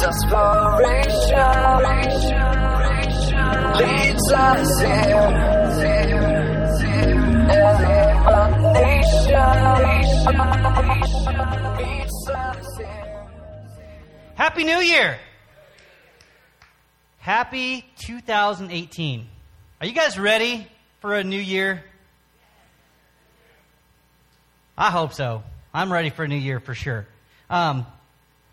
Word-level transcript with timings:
desperation 0.00 1.58
leads 3.78 4.32
us 4.32 4.80
here. 4.80 5.48
Happy 14.34 14.64
New 14.64 14.78
Year! 14.78 15.18
Happy 17.18 17.84
2018. 17.98 19.26
Are 19.80 19.86
you 19.86 19.92
guys 19.92 20.18
ready 20.18 20.66
for 21.00 21.14
a 21.14 21.22
new 21.22 21.40
year? 21.40 21.84
I 24.76 24.90
hope 24.90 25.12
so. 25.12 25.42
I'm 25.74 25.92
ready 25.92 26.10
for 26.10 26.24
a 26.24 26.28
new 26.28 26.36
year 26.36 26.60
for 26.60 26.74
sure. 26.74 27.06
Um, 27.50 27.86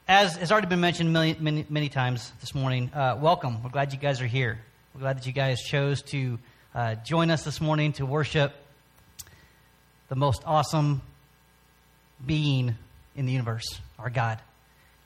as 0.08 0.36
has 0.36 0.52
already 0.52 0.68
been 0.68 0.82
mentioned 0.82 1.12
many, 1.12 1.36
many, 1.40 1.66
many 1.68 1.90
times 1.90 2.32
this 2.40 2.54
morning, 2.54 2.92
uh, 2.94 3.18
welcome. 3.20 3.64
We're 3.64 3.72
glad 3.72 3.92
you 3.92 3.98
guys 3.98 4.22
are 4.22 4.28
here. 4.28 4.60
We're 4.94 5.02
glad 5.02 5.18
that 5.18 5.26
you 5.26 5.34
guys 5.34 5.62
chose 5.62 6.04
to 6.04 6.38
uh, 6.76 6.96
join 6.96 7.32
us 7.32 7.44
this 7.44 7.60
morning 7.60 7.94
to 7.94 8.06
worship 8.06 8.54
the 10.10 10.16
most 10.16 10.44
awesome 10.46 11.02
being 12.24 12.76
in 13.16 13.26
the 13.26 13.32
universe, 13.32 13.82
our 13.98 14.12
God, 14.12 14.40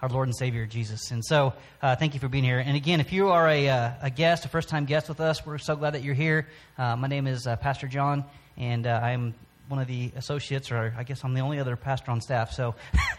our 0.02 0.10
Lord 0.10 0.28
and 0.28 0.36
Savior, 0.36 0.66
Jesus. 0.66 1.12
And 1.12 1.24
so, 1.24 1.54
uh, 1.82 1.96
thank 1.96 2.14
you 2.14 2.20
for 2.20 2.28
being 2.28 2.44
here. 2.44 2.60
And 2.60 2.76
again, 2.76 3.00
if 3.00 3.14
you 3.14 3.30
are 3.30 3.48
a, 3.48 3.70
uh, 3.70 3.92
a 4.02 4.10
guest, 4.10 4.44
a 4.44 4.50
first 4.50 4.68
time 4.68 4.84
guest 4.84 5.08
with 5.08 5.22
us, 5.22 5.46
we're 5.46 5.60
so 5.60 5.78
glad 5.78 5.92
that 5.92 6.04
you're 6.04 6.14
here. 6.14 6.48
Uh, 6.78 6.98
my 6.98 7.08
name 7.08 7.26
is 7.26 7.48
uh, 7.48 7.56
Pastor 7.56 7.88
John, 7.88 8.26
and 8.58 8.86
I'm 8.86 9.34
one 9.70 9.80
of 9.80 9.88
the 9.88 10.12
associates, 10.16 10.72
or 10.72 10.94
I 10.98 11.04
guess 11.04 11.24
I'm 11.24 11.36
the 11.36 11.42
only 11.42 11.60
other 11.60 11.76
pastor 11.76 12.10
on 12.10 12.22
staff, 12.22 12.52
so 12.52 12.74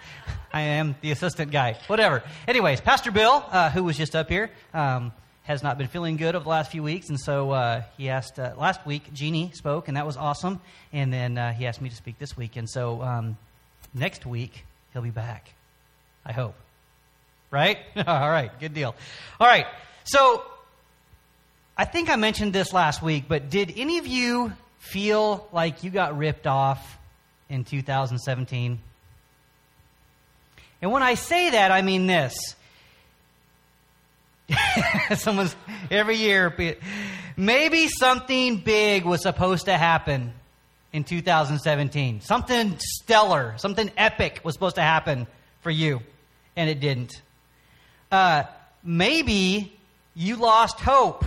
I 0.53 0.63
am 0.63 0.97
the 1.01 1.13
assistant 1.13 1.53
guy. 1.53 1.79
Whatever. 1.87 2.25
Anyways, 2.49 2.81
Pastor 2.81 3.13
Bill, 3.13 3.45
uh, 3.51 3.71
who 3.71 3.85
was 3.85 3.97
just 3.97 4.17
up 4.17 4.29
here, 4.29 4.51
um, 4.75 5.13
has 5.45 5.63
not 5.63 5.79
been 5.79 5.87
feeling 5.87 6.17
good 6.17 6.35
over 6.35 6.43
the 6.43 6.49
last 6.49 6.73
few 6.73 6.83
weeks, 6.83 7.09
and 7.09 7.21
so 7.21 7.53
uh, 7.53 7.83
he 7.97 8.09
asked 8.09 8.41
uh, 8.41 8.53
last 8.59 8.85
week. 8.85 9.13
Jeannie 9.13 9.53
spoke, 9.55 9.87
and 9.87 9.97
that 9.97 10.05
was 10.05 10.17
awesome. 10.17 10.61
And 10.93 11.13
then 11.13 11.39
uh, 11.39 11.53
he 11.53 11.67
asked 11.67 11.81
me 11.81 11.89
to 11.89 11.97
speak 11.97 12.19
this 12.19 12.37
week, 12.37 12.57
and 12.57 12.69
so 12.69 13.01
um, 13.01 13.37
next 13.95 14.27
week 14.27 14.65
he'll 14.93 15.03
be 15.03 15.11
back. 15.11 15.51
I 16.27 16.33
hope. 16.33 16.57
Right? 17.53 17.79
All 17.97 18.31
right. 18.31 18.51
Good 18.59 18.75
deal. 18.75 18.97
All 19.39 19.47
right. 19.47 19.67
So 20.03 20.43
I 21.79 21.85
think 21.85 22.11
I 22.11 22.17
mentioned 22.17 22.53
this 22.53 22.73
last 22.73 23.03
week, 23.03 23.25
but 23.29 23.51
did 23.51 23.73
any 23.77 23.99
of 23.99 24.07
you 24.09 24.53
feel 24.81 25.47
like 25.53 25.85
you 25.85 25.91
got 25.91 26.19
ripped 26.19 26.49
off 26.49 26.99
in 27.49 27.65
2017? 27.65 28.81
And 30.83 30.91
when 30.91 31.03
I 31.03 31.15
say 31.15 31.51
that, 31.51 31.71
I 31.71 31.83
mean 31.83 32.07
this. 32.07 32.35
Someone's 35.17 35.55
every 35.91 36.17
year. 36.17 36.53
Maybe 37.37 37.89
something 37.89 38.57
big 38.57 39.05
was 39.05 39.23
supposed 39.23 39.67
to 39.67 39.77
happen 39.77 40.33
in 40.93 41.05
2017. 41.05 42.21
Something 42.23 42.77
stellar, 42.79 43.55
something 43.59 43.91
epic 43.97 44.41
was 44.43 44.55
supposed 44.55 44.77
to 44.77 44.83
happen 44.83 45.27
for 45.61 45.71
you, 45.71 46.01
and 46.57 46.69
it 46.69 46.81
didn't. 46.81 47.23
Uh, 48.11 48.45
maybe 48.83 49.79
you 50.15 50.37
lost 50.37 50.81
hope, 50.81 51.25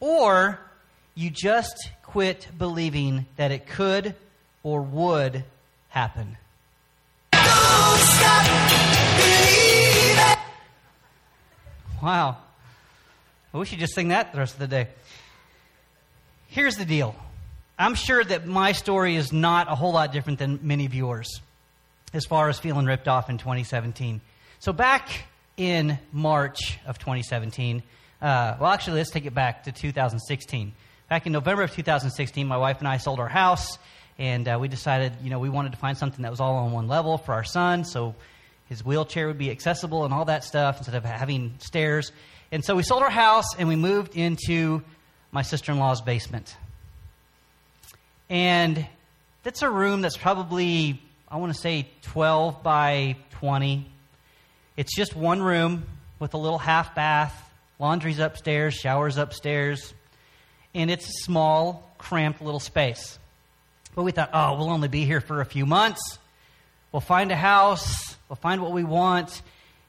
or 0.00 0.60
you 1.14 1.30
just 1.30 1.90
quit 2.08 2.48
believing 2.56 3.26
that 3.36 3.50
it 3.50 3.66
could 3.66 4.14
or 4.62 4.80
would 4.80 5.44
happen. 5.90 6.38
Wow. 12.02 12.38
Wish 13.52 13.72
you 13.72 13.78
just 13.78 13.94
sing 13.94 14.08
that 14.08 14.32
the 14.32 14.38
rest 14.38 14.54
of 14.54 14.60
the 14.60 14.68
day. 14.68 14.88
Here's 16.46 16.76
the 16.76 16.84
deal. 16.86 17.14
I'm 17.78 17.94
sure 17.94 18.24
that 18.24 18.46
my 18.46 18.72
story 18.72 19.16
is 19.16 19.32
not 19.32 19.70
a 19.70 19.74
whole 19.74 19.92
lot 19.92 20.12
different 20.12 20.38
than 20.38 20.60
many 20.62 20.86
of 20.86 20.94
yours 20.94 21.28
as 22.14 22.24
far 22.24 22.48
as 22.48 22.58
feeling 22.58 22.86
ripped 22.86 23.08
off 23.08 23.28
in 23.28 23.36
2017. 23.36 24.20
So, 24.60 24.72
back 24.72 25.24
in 25.56 25.98
March 26.12 26.78
of 26.86 26.98
2017, 26.98 27.82
uh, 28.22 28.56
well, 28.58 28.70
actually, 28.70 28.96
let's 28.96 29.10
take 29.10 29.26
it 29.26 29.34
back 29.34 29.64
to 29.64 29.72
2016. 29.72 30.72
Back 31.08 31.24
in 31.24 31.32
November 31.32 31.62
of 31.62 31.72
2016, 31.72 32.46
my 32.46 32.58
wife 32.58 32.80
and 32.80 32.86
I 32.86 32.98
sold 32.98 33.18
our 33.18 33.28
house, 33.28 33.78
and 34.18 34.46
uh, 34.46 34.58
we 34.60 34.68
decided, 34.68 35.14
you 35.22 35.30
know, 35.30 35.38
we 35.38 35.48
wanted 35.48 35.72
to 35.72 35.78
find 35.78 35.96
something 35.96 36.22
that 36.22 36.30
was 36.30 36.38
all 36.38 36.56
on 36.56 36.72
one 36.72 36.86
level 36.86 37.16
for 37.16 37.32
our 37.32 37.44
son, 37.44 37.86
so 37.86 38.14
his 38.68 38.84
wheelchair 38.84 39.26
would 39.26 39.38
be 39.38 39.50
accessible 39.50 40.04
and 40.04 40.12
all 40.12 40.26
that 40.26 40.44
stuff 40.44 40.76
instead 40.76 40.94
of 40.94 41.06
having 41.06 41.54
stairs. 41.60 42.12
And 42.52 42.62
so 42.62 42.76
we 42.76 42.82
sold 42.82 43.02
our 43.02 43.08
house 43.08 43.56
and 43.58 43.68
we 43.68 43.74
moved 43.76 44.16
into 44.16 44.82
my 45.32 45.40
sister 45.40 45.72
in 45.72 45.78
law's 45.78 46.02
basement. 46.02 46.54
And 48.28 48.86
that's 49.44 49.62
a 49.62 49.70
room 49.70 50.02
that's 50.02 50.18
probably, 50.18 51.00
I 51.26 51.38
want 51.38 51.54
to 51.54 51.58
say, 51.58 51.88
12 52.02 52.62
by 52.62 53.16
20. 53.30 53.90
It's 54.76 54.94
just 54.94 55.16
one 55.16 55.40
room 55.40 55.86
with 56.18 56.34
a 56.34 56.38
little 56.38 56.58
half 56.58 56.94
bath, 56.94 57.50
laundry's 57.78 58.18
upstairs, 58.18 58.74
showers 58.74 59.16
upstairs, 59.16 59.94
and 60.74 60.90
it's 60.90 61.08
a 61.08 61.24
small, 61.24 61.90
cramped 61.98 62.42
little 62.42 62.60
space. 62.60 63.18
But 63.94 64.02
we 64.02 64.12
thought, 64.12 64.30
oh, 64.32 64.56
we'll 64.56 64.70
only 64.70 64.88
be 64.88 65.04
here 65.04 65.20
for 65.20 65.40
a 65.40 65.44
few 65.44 65.66
months. 65.66 66.18
We'll 66.92 67.00
find 67.00 67.30
a 67.30 67.36
house, 67.36 68.16
we'll 68.28 68.36
find 68.36 68.62
what 68.62 68.72
we 68.72 68.84
want, 68.84 69.42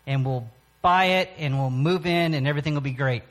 and 0.05 0.25
we'll 0.25 0.49
buy 0.81 1.05
it, 1.05 1.29
and 1.37 1.57
we'll 1.57 1.69
move 1.69 2.05
in, 2.05 2.33
and 2.33 2.47
everything 2.47 2.73
will 2.73 2.81
be 2.81 2.91
great. 2.91 3.23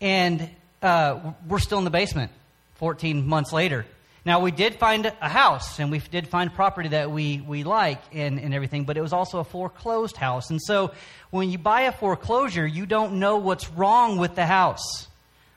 And 0.00 0.50
uh, 0.82 1.32
we're 1.48 1.58
still 1.58 1.78
in 1.78 1.84
the 1.84 1.90
basement 1.90 2.32
14 2.74 3.26
months 3.26 3.52
later. 3.52 3.86
Now, 4.26 4.40
we 4.40 4.50
did 4.50 4.74
find 4.74 5.06
a 5.06 5.28
house 5.28 5.78
and 5.78 5.88
we 5.88 6.00
did 6.00 6.26
find 6.26 6.52
property 6.52 6.88
that 6.88 7.12
we, 7.12 7.40
we 7.40 7.62
like 7.62 8.02
and, 8.12 8.40
and 8.40 8.52
everything, 8.52 8.82
but 8.82 8.96
it 8.96 9.00
was 9.00 9.12
also 9.12 9.38
a 9.38 9.44
foreclosed 9.44 10.16
house. 10.16 10.50
And 10.50 10.60
so, 10.60 10.90
when 11.30 11.48
you 11.48 11.58
buy 11.58 11.82
a 11.82 11.92
foreclosure, 11.92 12.66
you 12.66 12.86
don't 12.86 13.20
know 13.20 13.36
what's 13.36 13.70
wrong 13.70 14.18
with 14.18 14.34
the 14.34 14.44
house 14.44 15.06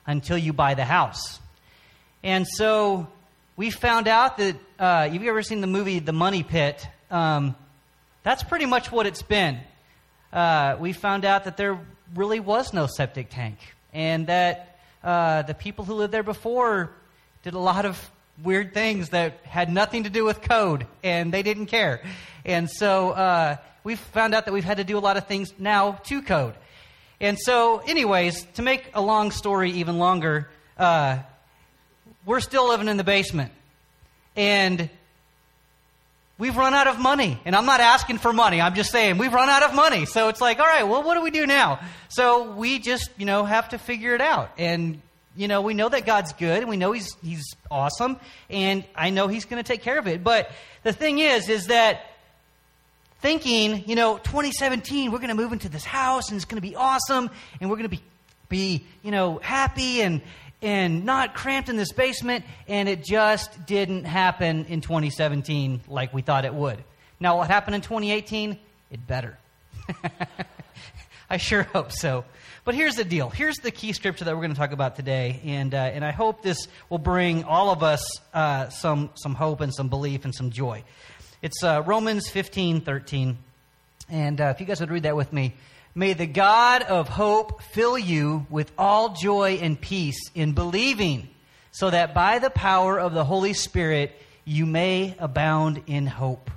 until 0.10 0.38
you 0.38 0.54
buy 0.54 0.74
the 0.74 0.86
house. 0.86 1.40
And 2.24 2.48
so, 2.48 3.08
we 3.56 3.70
found 3.70 4.08
out 4.08 4.38
that, 4.38 4.56
uh, 4.80 5.10
have 5.10 5.22
you 5.22 5.30
ever 5.30 5.44
seen 5.44 5.62
the 5.62 5.68
movie 5.68 6.00
The 6.00 6.14
Money 6.14 6.44
Pit? 6.44 6.88
Um, 7.12 7.56
that's 8.24 8.44
pretty 8.44 8.66
much 8.66 8.92
what 8.92 9.06
it's 9.06 9.22
been. 9.22 9.60
Uh, 10.34 10.78
we 10.80 10.94
found 10.94 11.26
out 11.26 11.44
that 11.44 11.58
there 11.58 11.80
really 12.16 12.40
was 12.40 12.74
no 12.74 12.88
septic 12.88 13.30
tank 13.30 13.58
and 13.94 14.28
that 14.28 14.80
uh, 15.04 15.44
the 15.44 15.54
people 15.54 15.86
who 15.86 15.94
lived 15.94 16.14
there 16.14 16.24
before 16.24 16.92
did 17.44 17.54
a 17.54 17.60
lot 17.60 17.86
of 17.86 18.12
weird 18.44 18.74
things 18.74 19.10
that 19.10 19.40
had 19.44 19.72
nothing 19.72 20.04
to 20.04 20.10
do 20.10 20.26
with 20.26 20.42
code, 20.42 20.88
and 21.04 21.34
they 21.34 21.44
didn't 21.44 21.68
care. 21.68 22.02
And 22.46 22.70
so 22.70 23.12
uh, 23.12 23.58
we've 23.84 24.00
found 24.00 24.34
out 24.34 24.46
that 24.46 24.54
we've 24.54 24.64
had 24.64 24.78
to 24.78 24.84
do 24.84 24.98
a 24.98 25.00
lot 25.00 25.18
of 25.18 25.28
things 25.28 25.54
now 25.60 26.00
to 26.06 26.22
code. 26.22 26.56
And 27.22 27.38
so, 27.38 27.80
anyways, 27.80 28.46
to 28.56 28.62
make 28.62 28.90
a 28.94 29.02
long 29.02 29.32
story 29.32 29.72
even 29.72 29.98
longer, 29.98 30.50
uh, 30.78 31.20
we're 32.26 32.40
still 32.40 32.70
living 32.70 32.88
in 32.88 32.98
the 32.98 33.04
basement. 33.04 33.52
And 34.36 34.90
we've 36.38 36.56
run 36.56 36.74
out 36.74 36.88
of 36.88 37.00
money. 37.00 37.40
And 37.46 37.56
I'm 37.56 37.66
not 37.66 37.82
asking 37.82 38.20
for 38.20 38.32
money. 38.32 38.62
I'm 38.62 38.74
just 38.74 38.92
saying 38.92 39.18
we've 39.18 39.34
run 39.34 39.50
out 39.50 39.64
of 39.64 39.76
money. 39.76 40.06
So 40.06 40.30
it's 40.30 40.40
like, 40.40 40.60
all 40.60 40.66
right, 40.66 40.88
well, 40.88 41.04
what 41.04 41.16
do 41.16 41.22
we 41.22 41.32
do 41.32 41.46
now? 41.46 41.80
So 42.08 42.52
we 42.54 42.80
just, 42.80 43.10
you 43.18 43.26
know, 43.26 43.44
have 43.44 43.70
to 43.70 43.78
figure 43.78 44.16
it 44.16 44.22
out. 44.22 44.52
And 44.58 45.02
you 45.36 45.48
know, 45.48 45.62
we 45.62 45.74
know 45.74 45.88
that 45.88 46.06
God's 46.06 46.34
good 46.34 46.60
and 46.60 46.70
we 46.70 46.76
know 46.76 46.92
He's, 46.92 47.16
he's 47.24 47.56
awesome 47.70 48.18
and 48.50 48.84
I 48.96 49.10
know 49.10 49.28
He's 49.28 49.46
going 49.46 49.64
to 49.64 49.68
take 49.68 49.82
care 49.82 49.98
of 49.98 50.08
it. 50.08 50.24
But 50.24 50.52
the 50.84 50.92
thing 50.92 51.20
is, 51.20 51.50
is 51.50 51.68
that 51.68 52.02
thinking, 53.20 53.84
you 53.88 53.96
know, 53.96 54.18
2017, 54.18 55.12
we're 55.12 55.18
going 55.18 55.30
to 55.30 55.36
move 55.36 55.52
into 55.54 55.70
this 55.70 55.84
house 55.84 56.30
and 56.30 56.38
it's 56.38 56.46
going 56.46 56.62
to 56.62 56.68
be 56.68 56.76
awesome 56.76 57.30
and 57.60 57.70
we're 57.70 57.76
going 57.76 57.90
to 57.90 57.96
be, 57.96 58.02
be, 58.48 58.86
you 59.04 59.12
know, 59.12 59.38
happy 59.38 60.02
and, 60.02 60.22
and 60.62 61.06
not 61.06 61.36
cramped 61.36 61.70
in 61.70 61.76
this 61.76 61.92
basement. 61.92 62.46
And 62.68 62.90
it 62.90 63.04
just 63.04 63.66
didn't 63.66 64.06
happen 64.06 64.66
in 64.66 64.82
2017 64.82 65.82
like 65.88 66.14
we 66.14 66.22
thought 66.22 66.46
it 66.46 66.54
would. 66.54 66.84
Now, 67.20 67.38
what 67.38 67.50
happened 67.50 67.76
in 67.76 67.82
2018? 67.82 68.58
It 68.92 69.08
better. 69.08 69.38
I 71.30 71.38
sure 71.38 71.64
hope 71.64 71.92
so. 71.92 72.26
But 72.66 72.76
here's 72.76 72.96
the 72.96 73.04
deal. 73.04 73.30
Here's 73.30 73.58
the 73.58 73.72
key 73.72 73.94
scripture 73.94 74.26
that 74.26 74.36
we're 74.36 74.42
going 74.42 74.54
to 74.54 74.58
talk 74.58 74.72
about 74.72 74.96
today, 74.96 75.42
and 75.44 75.74
uh, 75.74 75.78
and 75.78 76.04
I 76.04 76.12
hope 76.12 76.42
this 76.42 76.68
will 76.90 76.98
bring 76.98 77.44
all 77.44 77.72
of 77.72 77.84
us 77.84 78.04
uh, 78.34 78.70
some 78.70 79.10
some 79.16 79.34
hope 79.34 79.62
and 79.62 79.74
some 79.74 79.90
belief 79.90 80.26
and 80.26 80.36
some 80.36 80.52
joy. 80.52 80.84
It's 81.42 81.64
uh, 81.64 81.84
Romans 81.86 82.28
fifteen 82.28 82.82
thirteen, 82.82 83.38
and 84.10 84.42
uh, 84.42 84.52
if 84.54 84.60
you 84.60 84.66
guys 84.66 84.82
would 84.82 84.92
read 84.92 85.04
that 85.04 85.16
with 85.16 85.32
me. 85.32 85.54
May 85.96 86.12
the 86.12 86.28
God 86.28 86.84
of 86.84 87.08
hope 87.08 87.62
fill 87.62 87.98
you 87.98 88.46
with 88.50 88.72
all 88.78 89.16
joy 89.16 89.60
and 89.62 89.80
peace 89.80 90.20
in 90.36 90.52
believing, 90.52 91.30
so 91.72 91.90
that 91.90 92.14
by 92.14 92.40
the 92.40 92.50
power 92.50 93.00
of 93.00 93.14
the 93.14 93.24
Holy 93.24 93.54
Spirit 93.54 94.12
you 94.44 94.66
may 94.66 95.16
abound 95.18 95.82
in 95.88 96.08
hope. 96.08 96.52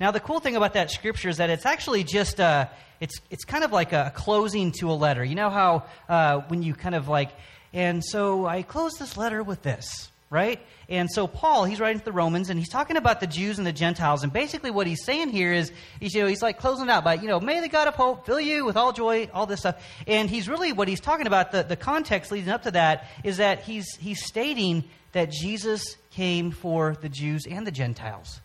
Now, 0.00 0.10
the 0.10 0.20
cool 0.20 0.40
thing 0.40 0.56
about 0.56 0.74
that 0.74 0.90
scripture 0.90 1.28
is 1.28 1.36
that 1.36 1.50
it's 1.50 1.64
actually 1.64 2.02
just 2.02 2.40
uh, 2.40 2.66
it's 2.98 3.20
it's 3.30 3.44
kind 3.44 3.62
of 3.62 3.70
like 3.70 3.92
a 3.92 4.10
closing 4.16 4.72
to 4.80 4.90
a 4.90 4.94
letter. 4.94 5.22
You 5.22 5.36
know 5.36 5.50
how 5.50 5.84
uh, 6.08 6.40
when 6.48 6.64
you 6.64 6.74
kind 6.74 6.96
of 6.96 7.06
like, 7.06 7.30
and 7.72 8.04
so 8.04 8.46
I 8.46 8.62
close 8.62 8.94
this 8.94 9.16
letter 9.16 9.44
with 9.44 9.62
this, 9.62 10.10
right? 10.30 10.60
And 10.88 11.10
so 11.10 11.26
Paul, 11.26 11.64
he's 11.64 11.80
writing 11.80 11.98
to 11.98 12.04
the 12.04 12.12
Romans, 12.12 12.48
and 12.48 12.58
he's 12.58 12.68
talking 12.68 12.96
about 12.96 13.20
the 13.20 13.26
Jews 13.26 13.58
and 13.58 13.66
the 13.66 13.72
Gentiles, 13.72 14.22
and 14.22 14.32
basically 14.32 14.70
what 14.70 14.86
he's 14.86 15.04
saying 15.04 15.28
here 15.28 15.52
is, 15.52 15.72
he's, 15.98 16.14
you 16.14 16.22
know, 16.22 16.28
he's 16.28 16.42
like 16.42 16.58
closing 16.58 16.88
out 16.88 17.04
by, 17.04 17.14
you 17.14 17.28
know, 17.28 17.40
may 17.40 17.60
the 17.60 17.68
God 17.68 17.88
of 17.88 17.94
hope 17.94 18.24
fill 18.24 18.40
you 18.40 18.64
with 18.64 18.76
all 18.76 18.92
joy, 18.92 19.28
all 19.34 19.46
this 19.46 19.60
stuff, 19.60 19.84
and 20.06 20.30
he's 20.30 20.48
really 20.48 20.72
what 20.72 20.88
he's 20.88 21.00
talking 21.00 21.26
about. 21.26 21.52
The 21.52 21.64
the 21.64 21.76
context 21.76 22.32
leading 22.32 22.48
up 22.48 22.62
to 22.62 22.70
that 22.70 23.08
is 23.24 23.36
that 23.36 23.62
he's 23.62 23.96
he's 23.96 24.24
stating 24.24 24.84
that 25.12 25.30
Jesus 25.30 25.96
came 26.12 26.52
for 26.52 26.96
the 27.00 27.08
Jews 27.08 27.46
and 27.46 27.66
the 27.66 27.72
Gentiles 27.72 28.40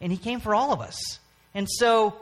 and 0.00 0.10
he 0.10 0.18
came 0.18 0.40
for 0.40 0.54
all 0.54 0.72
of 0.72 0.80
us. 0.80 1.18
And 1.54 1.68
so 1.68 2.14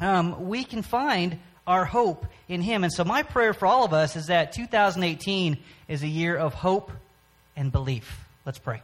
um, 0.00 0.48
we 0.48 0.64
can 0.64 0.82
find 0.82 1.38
our 1.66 1.84
hope 1.84 2.26
in 2.48 2.60
him. 2.60 2.84
And 2.84 2.92
so 2.92 3.04
my 3.04 3.22
prayer 3.22 3.52
for 3.52 3.66
all 3.66 3.84
of 3.84 3.92
us 3.92 4.16
is 4.16 4.26
that 4.26 4.52
2018 4.52 5.58
is 5.88 6.02
a 6.02 6.08
year 6.08 6.36
of 6.36 6.54
hope 6.54 6.90
and 7.56 7.70
belief. 7.70 8.18
Let's 8.44 8.58
pray. 8.58 8.82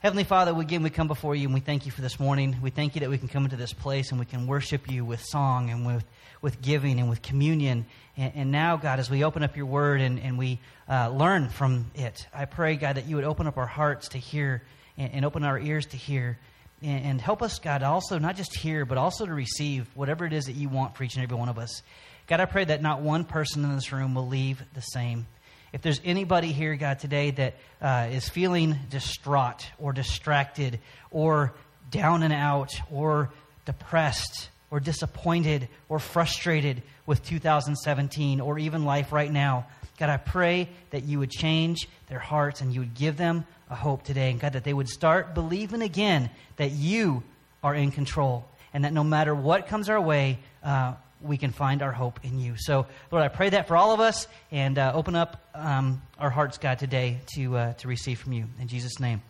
Heavenly 0.00 0.24
Father, 0.24 0.58
again, 0.58 0.82
we 0.82 0.90
come 0.90 1.06
before 1.06 1.36
you 1.36 1.46
and 1.46 1.54
we 1.54 1.60
thank 1.60 1.86
you 1.86 1.92
for 1.92 2.00
this 2.00 2.18
morning. 2.18 2.56
We 2.60 2.70
thank 2.70 2.96
you 2.96 3.00
that 3.02 3.10
we 3.10 3.18
can 3.18 3.28
come 3.28 3.44
into 3.44 3.54
this 3.54 3.72
place 3.72 4.10
and 4.10 4.18
we 4.18 4.26
can 4.26 4.48
worship 4.48 4.90
you 4.90 5.04
with 5.04 5.22
song 5.22 5.70
and 5.70 5.86
with, 5.86 6.04
with 6.42 6.60
giving 6.60 6.98
and 6.98 7.08
with 7.08 7.22
communion. 7.22 7.86
And, 8.16 8.32
and 8.34 8.50
now, 8.50 8.76
God, 8.76 8.98
as 8.98 9.08
we 9.08 9.22
open 9.22 9.44
up 9.44 9.56
your 9.56 9.66
word 9.66 10.00
and, 10.00 10.18
and 10.18 10.36
we 10.36 10.58
uh, 10.88 11.10
learn 11.10 11.48
from 11.48 11.92
it, 11.94 12.26
I 12.34 12.44
pray, 12.46 12.74
God, 12.74 12.96
that 12.96 13.06
you 13.06 13.14
would 13.14 13.24
open 13.24 13.46
up 13.46 13.56
our 13.56 13.66
hearts 13.66 14.08
to 14.08 14.18
hear 14.18 14.62
and, 14.96 15.12
and 15.14 15.24
open 15.24 15.44
our 15.44 15.58
ears 15.58 15.86
to 15.86 15.96
hear 15.96 16.38
and, 16.82 17.04
and 17.04 17.20
help 17.20 17.40
us, 17.40 17.60
God, 17.60 17.84
also 17.84 18.18
not 18.18 18.36
just 18.36 18.56
hear, 18.56 18.84
but 18.84 18.98
also 18.98 19.26
to 19.26 19.32
receive 19.32 19.86
whatever 19.94 20.26
it 20.26 20.32
is 20.32 20.46
that 20.46 20.56
you 20.56 20.68
want 20.68 20.96
for 20.96 21.04
each 21.04 21.14
and 21.14 21.22
every 21.22 21.36
one 21.36 21.48
of 21.48 21.58
us. 21.58 21.82
God, 22.26 22.40
I 22.40 22.46
pray 22.46 22.64
that 22.64 22.82
not 22.82 23.00
one 23.00 23.24
person 23.24 23.64
in 23.64 23.74
this 23.76 23.92
room 23.92 24.14
will 24.14 24.26
leave 24.26 24.60
the 24.74 24.80
same. 24.80 25.26
If 25.72 25.82
there's 25.82 26.00
anybody 26.04 26.52
here, 26.52 26.74
God, 26.76 26.98
today 26.98 27.30
that 27.32 27.54
uh, 27.82 28.08
is 28.10 28.28
feeling 28.28 28.76
distraught 28.88 29.66
or 29.78 29.92
distracted 29.92 30.78
or 31.10 31.52
down 31.90 32.22
and 32.22 32.32
out 32.32 32.72
or 32.90 33.30
depressed 33.66 34.48
or 34.70 34.80
disappointed 34.80 35.68
or 35.88 35.98
frustrated 35.98 36.82
with 37.04 37.22
2017 37.24 38.40
or 38.40 38.58
even 38.58 38.84
life 38.84 39.12
right 39.12 39.30
now, 39.30 39.66
God, 39.98 40.08
I 40.08 40.16
pray 40.16 40.68
that 40.90 41.04
you 41.04 41.18
would 41.18 41.30
change 41.30 41.88
their 42.08 42.18
hearts 42.18 42.60
and 42.60 42.72
you 42.72 42.80
would 42.80 42.94
give 42.94 43.16
them 43.16 43.44
a 43.68 43.74
hope 43.74 44.04
today. 44.04 44.30
And 44.30 44.40
God, 44.40 44.54
that 44.54 44.64
they 44.64 44.72
would 44.72 44.88
start 44.88 45.34
believing 45.34 45.82
again 45.82 46.30
that 46.56 46.70
you 46.70 47.22
are 47.62 47.74
in 47.74 47.90
control 47.90 48.48
and 48.72 48.84
that 48.84 48.92
no 48.92 49.04
matter 49.04 49.34
what 49.34 49.66
comes 49.66 49.90
our 49.90 50.00
way, 50.00 50.38
uh, 50.62 50.94
we 51.20 51.36
can 51.36 51.50
find 51.50 51.82
our 51.82 51.92
hope 51.92 52.20
in 52.22 52.38
you. 52.38 52.54
So, 52.56 52.86
Lord, 53.10 53.24
I 53.24 53.28
pray 53.28 53.50
that 53.50 53.68
for 53.68 53.76
all 53.76 53.92
of 53.92 54.00
us 54.00 54.26
and 54.50 54.78
uh, 54.78 54.92
open 54.94 55.16
up 55.16 55.42
um, 55.54 56.02
our 56.18 56.30
hearts, 56.30 56.58
God, 56.58 56.78
today 56.78 57.20
to, 57.34 57.56
uh, 57.56 57.72
to 57.74 57.88
receive 57.88 58.18
from 58.18 58.32
you. 58.32 58.46
In 58.60 58.68
Jesus' 58.68 59.00
name, 59.00 59.22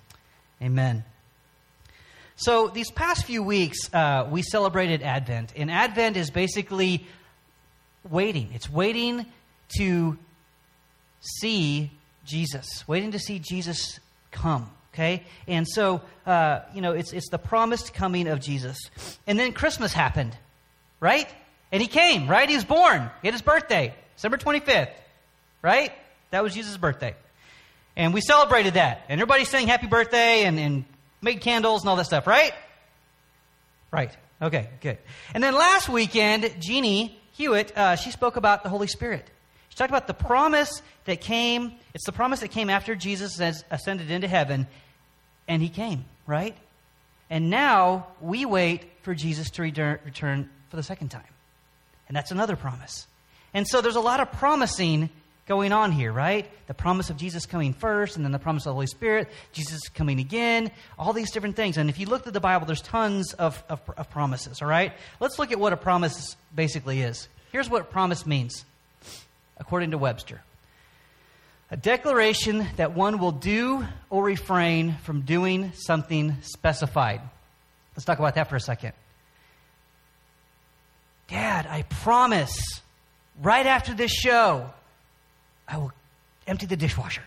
amen. 0.63 1.05
So, 2.37 2.69
these 2.69 2.91
past 2.91 3.25
few 3.25 3.43
weeks, 3.43 3.93
uh, 3.93 4.29
we 4.31 4.43
celebrated 4.43 5.03
Advent. 5.03 5.53
And 5.57 5.71
Advent 5.71 6.17
is 6.17 6.31
basically 6.31 7.07
waiting, 8.09 8.51
it's 8.55 8.71
waiting 8.71 9.27
to 9.79 10.19
see 11.21 11.91
Jesus, 12.25 12.87
waiting 12.87 13.13
to 13.13 13.19
see 13.19 13.39
Jesus 13.39 13.99
come. 14.31 14.71
Okay? 14.95 15.25
And 15.47 15.67
so, 15.67 16.01
uh, 16.27 16.61
you 16.75 16.81
know, 16.81 16.93
it's, 16.93 17.13
it's 17.13 17.31
the 17.31 17.39
promised 17.39 17.95
coming 17.95 18.27
of 18.27 18.41
Jesus. 18.41 18.79
And 19.27 19.39
then 19.39 19.53
Christmas 19.53 19.93
happened, 19.93 20.37
right? 21.01 21.29
And 21.71 21.83
he 21.83 21.89
came, 21.89 22.29
right? 22.29 22.49
He 22.49 22.55
was 22.55 22.65
born. 22.65 23.11
He 23.23 23.29
had 23.29 23.35
his 23.35 23.43
birthday, 23.43 23.95
December 24.17 24.39
25th, 24.39 24.91
right? 25.63 25.93
That 26.31 26.43
was 26.43 26.55
Jesus' 26.55 26.77
birthday. 26.77 27.15
And 27.97 28.15
we 28.15 28.21
celebrated 28.21 28.75
that. 28.75 29.03
And 29.09 29.21
everybody 29.21 29.45
sang 29.45 29.67
happy 29.67 29.87
birthday 29.87 30.45
and, 30.45 30.59
and 30.59 30.85
made 31.21 31.41
candles 31.41 31.83
and 31.83 31.91
all 31.91 31.97
that 31.97 32.07
stuff, 32.07 32.27
right? 32.27 32.53
Right. 33.91 34.17
Okay, 34.41 34.69
good. 34.81 34.99
And 35.35 35.43
then 35.43 35.55
last 35.55 35.89
weekend, 35.89 36.55
Jeannie 36.61 37.19
Hewitt, 37.33 37.77
uh, 37.77 37.97
she 37.97 38.11
spoke 38.11 38.37
about 38.37 38.63
the 38.63 38.69
Holy 38.69 38.87
Spirit. 38.87 39.29
She 39.69 39.77
talked 39.77 39.91
about 39.91 40.07
the 40.07 40.15
promise 40.15 40.83
that 41.07 41.21
came. 41.21 41.73
It's 41.95 42.07
the 42.07 42.13
promise 42.13 42.41
that 42.41 42.49
came 42.49 42.71
after 42.71 42.95
Jesus 42.95 43.39
has 43.39 43.65
ascended 43.71 44.11
into 44.11 44.29
heaven, 44.29 44.67
and 45.49 45.61
he 45.61 45.69
came, 45.69 46.05
right? 46.27 46.57
And 47.31 47.51
now 47.51 48.07
we 48.21 48.45
wait 48.45 48.85
for 49.03 49.15
Jesus 49.15 49.51
to 49.51 49.63
return 49.63 50.49
for 50.71 50.77
the 50.77 50.83
second 50.83 51.09
time. 51.09 51.25
And 52.09 52.17
that's 52.17 52.31
another 52.31 52.57
promise. 52.57 53.07
And 53.55 53.67
so 53.67 53.81
there's 53.81 53.97
a 53.97 54.01
lot 54.01 54.21
of 54.21 54.33
promising 54.33 55.11
going 55.47 55.73
on 55.73 55.93
here, 55.93 56.13
right? 56.13 56.47
The 56.67 56.75
promise 56.75 57.09
of 57.11 57.17
Jesus 57.17 57.47
coming 57.47 57.73
first, 57.73 58.17
and 58.17 58.25
then 58.25 58.33
the 58.33 58.39
promise 58.39 58.65
of 58.65 58.71
the 58.71 58.75
Holy 58.75 58.87
Spirit, 58.87 59.29
Jesus 59.53 59.89
coming 59.89 60.21
again, 60.21 60.71
all 60.99 61.13
these 61.13 61.31
different 61.31 61.57
things. 61.57 61.79
And 61.79 61.89
if 61.89 61.99
you 61.99 62.07
look 62.07 62.27
at 62.27 62.35
the 62.35 62.41
Bible, 62.41 62.67
there's 62.67 62.83
tons 62.83 63.33
of, 63.33 63.63
of, 63.69 63.81
of 63.97 64.11
promises, 64.11 64.61
all 64.61 64.69
right? 64.69 64.93
Let's 65.21 65.39
look 65.39 65.51
at 65.51 65.59
what 65.59 65.73
a 65.73 65.77
promise 65.77 66.37
basically 66.55 67.01
is. 67.01 67.29
Here's 67.51 67.71
what 67.71 67.91
promise 67.91 68.27
means, 68.27 68.65
according 69.59 69.93
to 69.93 69.99
Webster 69.99 70.43
a 71.71 71.77
declaration 71.77 72.67
that 72.77 72.95
one 72.95 73.19
will 73.19 73.33
do 73.33 73.87
or 74.09 74.25
refrain 74.25 74.97
from 75.03 75.23
doing 75.23 75.73
something 75.75 76.37
specified. 76.41 77.21
Let's 77.95 78.07
talk 78.07 78.19
about 78.19 78.37
that 78.37 78.49
for 78.49 78.57
a 78.57 78.61
second. 78.61 78.93
Dad, 81.29 81.67
I 81.67 81.83
promise 81.83 82.59
right 83.41 83.67
after 83.67 83.95
this 83.95 84.11
show, 84.11 84.71
I 85.67 85.77
will 85.77 85.93
empty 86.47 86.67
the 86.67 86.77
dishwasher. 86.77 87.23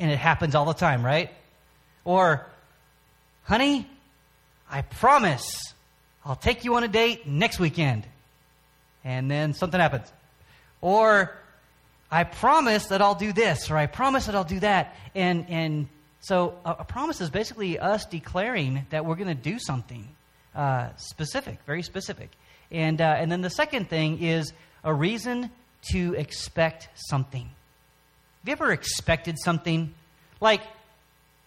And 0.00 0.10
it 0.10 0.18
happens 0.18 0.54
all 0.54 0.64
the 0.64 0.74
time, 0.74 1.04
right? 1.04 1.30
Or, 2.04 2.46
honey, 3.44 3.86
I 4.70 4.82
promise 4.82 5.74
I'll 6.24 6.36
take 6.36 6.64
you 6.64 6.74
on 6.74 6.84
a 6.84 6.88
date 6.88 7.26
next 7.26 7.58
weekend. 7.58 8.04
And 9.04 9.30
then 9.30 9.54
something 9.54 9.80
happens. 9.80 10.12
Or, 10.80 11.32
I 12.10 12.24
promise 12.24 12.86
that 12.86 13.02
I'll 13.02 13.14
do 13.14 13.32
this, 13.32 13.70
or 13.70 13.76
I 13.76 13.86
promise 13.86 14.26
that 14.26 14.34
I'll 14.34 14.44
do 14.44 14.60
that. 14.60 14.96
And, 15.14 15.46
and 15.48 15.88
so 16.20 16.54
a, 16.64 16.76
a 16.80 16.84
promise 16.84 17.20
is 17.20 17.30
basically 17.30 17.78
us 17.78 18.04
declaring 18.06 18.86
that 18.90 19.04
we're 19.04 19.16
going 19.16 19.28
to 19.28 19.34
do 19.34 19.58
something 19.58 20.08
uh, 20.58 20.88
specific, 20.96 21.60
very 21.66 21.82
specific. 21.82 22.30
And, 22.70 23.00
uh, 23.00 23.14
and 23.16 23.30
then 23.30 23.40
the 23.40 23.50
second 23.50 23.88
thing 23.88 24.22
is 24.22 24.52
a 24.82 24.92
reason 24.92 25.50
to 25.92 26.14
expect 26.14 26.88
something. 26.94 27.44
Have 27.44 28.48
you 28.48 28.52
ever 28.52 28.72
expected 28.72 29.36
something? 29.42 29.94
Like 30.40 30.62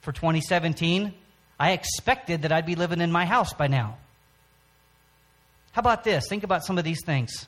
for 0.01 0.13
2017, 0.13 1.13
I 1.59 1.71
expected 1.71 2.43
that 2.43 2.51
I'd 2.51 2.65
be 2.65 2.75
living 2.75 3.01
in 3.01 3.11
my 3.11 3.25
house 3.25 3.53
by 3.53 3.67
now. 3.67 3.97
How 5.73 5.81
about 5.81 6.03
this? 6.03 6.27
Think 6.27 6.43
about 6.43 6.63
some 6.63 6.77
of 6.77 6.83
these 6.83 7.03
things. 7.05 7.47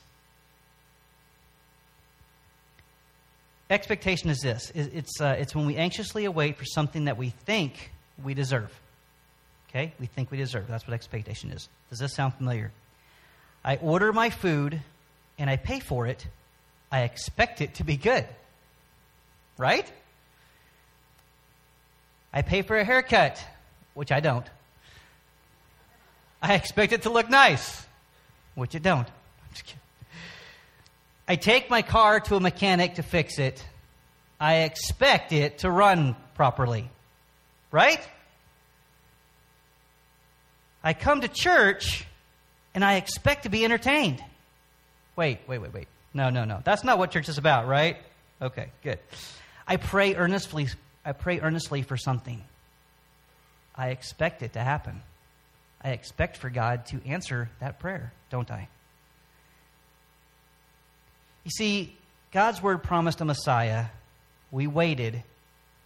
Expectation 3.70 4.28
is 4.28 4.38
this 4.40 4.70
it's, 4.74 5.20
uh, 5.20 5.34
it's 5.38 5.54
when 5.54 5.66
we 5.66 5.76
anxiously 5.76 6.26
await 6.26 6.58
for 6.58 6.66
something 6.66 7.06
that 7.06 7.16
we 7.16 7.30
think 7.30 7.90
we 8.22 8.34
deserve. 8.34 8.70
Okay? 9.74 9.92
We 9.98 10.06
think 10.06 10.30
we 10.30 10.38
deserve. 10.38 10.68
That's 10.68 10.86
what 10.86 10.94
expectation 10.94 11.50
is. 11.50 11.68
Does 11.90 11.98
this 11.98 12.14
sound 12.14 12.34
familiar? 12.34 12.70
I 13.64 13.76
order 13.76 14.12
my 14.12 14.30
food 14.30 14.80
and 15.36 15.50
I 15.50 15.56
pay 15.56 15.80
for 15.80 16.06
it. 16.06 16.24
I 16.92 17.00
expect 17.00 17.60
it 17.60 17.74
to 17.74 17.84
be 17.84 17.96
good. 17.96 18.24
Right? 19.58 19.90
I 22.32 22.42
pay 22.42 22.62
for 22.62 22.76
a 22.76 22.84
haircut, 22.84 23.44
which 23.94 24.12
I 24.12 24.20
don't. 24.20 24.46
I 26.40 26.54
expect 26.54 26.92
it 26.92 27.02
to 27.02 27.10
look 27.10 27.28
nice, 27.28 27.84
which 28.54 28.74
it 28.74 28.82
don't. 28.82 29.08
I 31.26 31.36
take 31.36 31.70
my 31.70 31.82
car 31.82 32.20
to 32.20 32.36
a 32.36 32.40
mechanic 32.40 32.96
to 32.96 33.02
fix 33.02 33.38
it. 33.38 33.64
I 34.38 34.56
expect 34.56 35.32
it 35.32 35.58
to 35.58 35.70
run 35.70 36.14
properly. 36.34 36.90
Right? 37.70 38.00
I 40.84 40.92
come 40.92 41.22
to 41.22 41.28
church 41.28 42.06
and 42.74 42.84
I 42.84 42.96
expect 42.96 43.44
to 43.44 43.48
be 43.48 43.64
entertained. 43.64 44.22
Wait, 45.16 45.40
wait, 45.48 45.58
wait, 45.58 45.72
wait. 45.74 45.88
No, 46.12 46.30
no, 46.30 46.44
no. 46.44 46.60
That's 46.62 46.84
not 46.84 46.98
what 46.98 47.10
church 47.10 47.28
is 47.28 47.38
about, 47.38 47.66
right? 47.66 47.96
Okay, 48.40 48.68
good. 48.82 49.00
I 49.66 49.78
pray 49.78 50.14
earnestly 50.14 50.68
I 51.04 51.12
pray 51.12 51.40
earnestly 51.40 51.82
for 51.82 51.96
something. 51.96 52.42
I 53.74 53.90
expect 53.90 54.42
it 54.42 54.54
to 54.54 54.60
happen. 54.60 55.02
I 55.82 55.90
expect 55.90 56.38
for 56.38 56.48
God 56.48 56.86
to 56.86 57.06
answer 57.06 57.50
that 57.60 57.78
prayer, 57.78 58.12
don't 58.30 58.50
I? 58.50 58.68
You 61.44 61.50
see, 61.50 61.94
God's 62.32 62.62
word 62.62 62.82
promised 62.82 63.20
a 63.20 63.24
Messiah. 63.26 63.86
We 64.50 64.66
waited, 64.66 65.22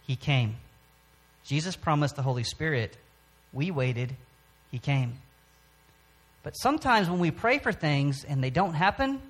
he 0.07 0.15
came. 0.15 0.55
Jesus 1.45 1.75
promised 1.75 2.15
the 2.15 2.21
Holy 2.21 2.43
Spirit. 2.43 2.95
We 3.51 3.71
waited, 3.71 4.15
he 4.71 4.79
came. 4.79 5.17
But 6.43 6.53
sometimes 6.53 7.09
when 7.09 7.19
we 7.19 7.31
pray 7.31 7.59
for 7.59 7.71
things 7.71 8.23
and 8.23 8.43
they 8.43 8.49
don't 8.49 8.73
happen 8.73 9.21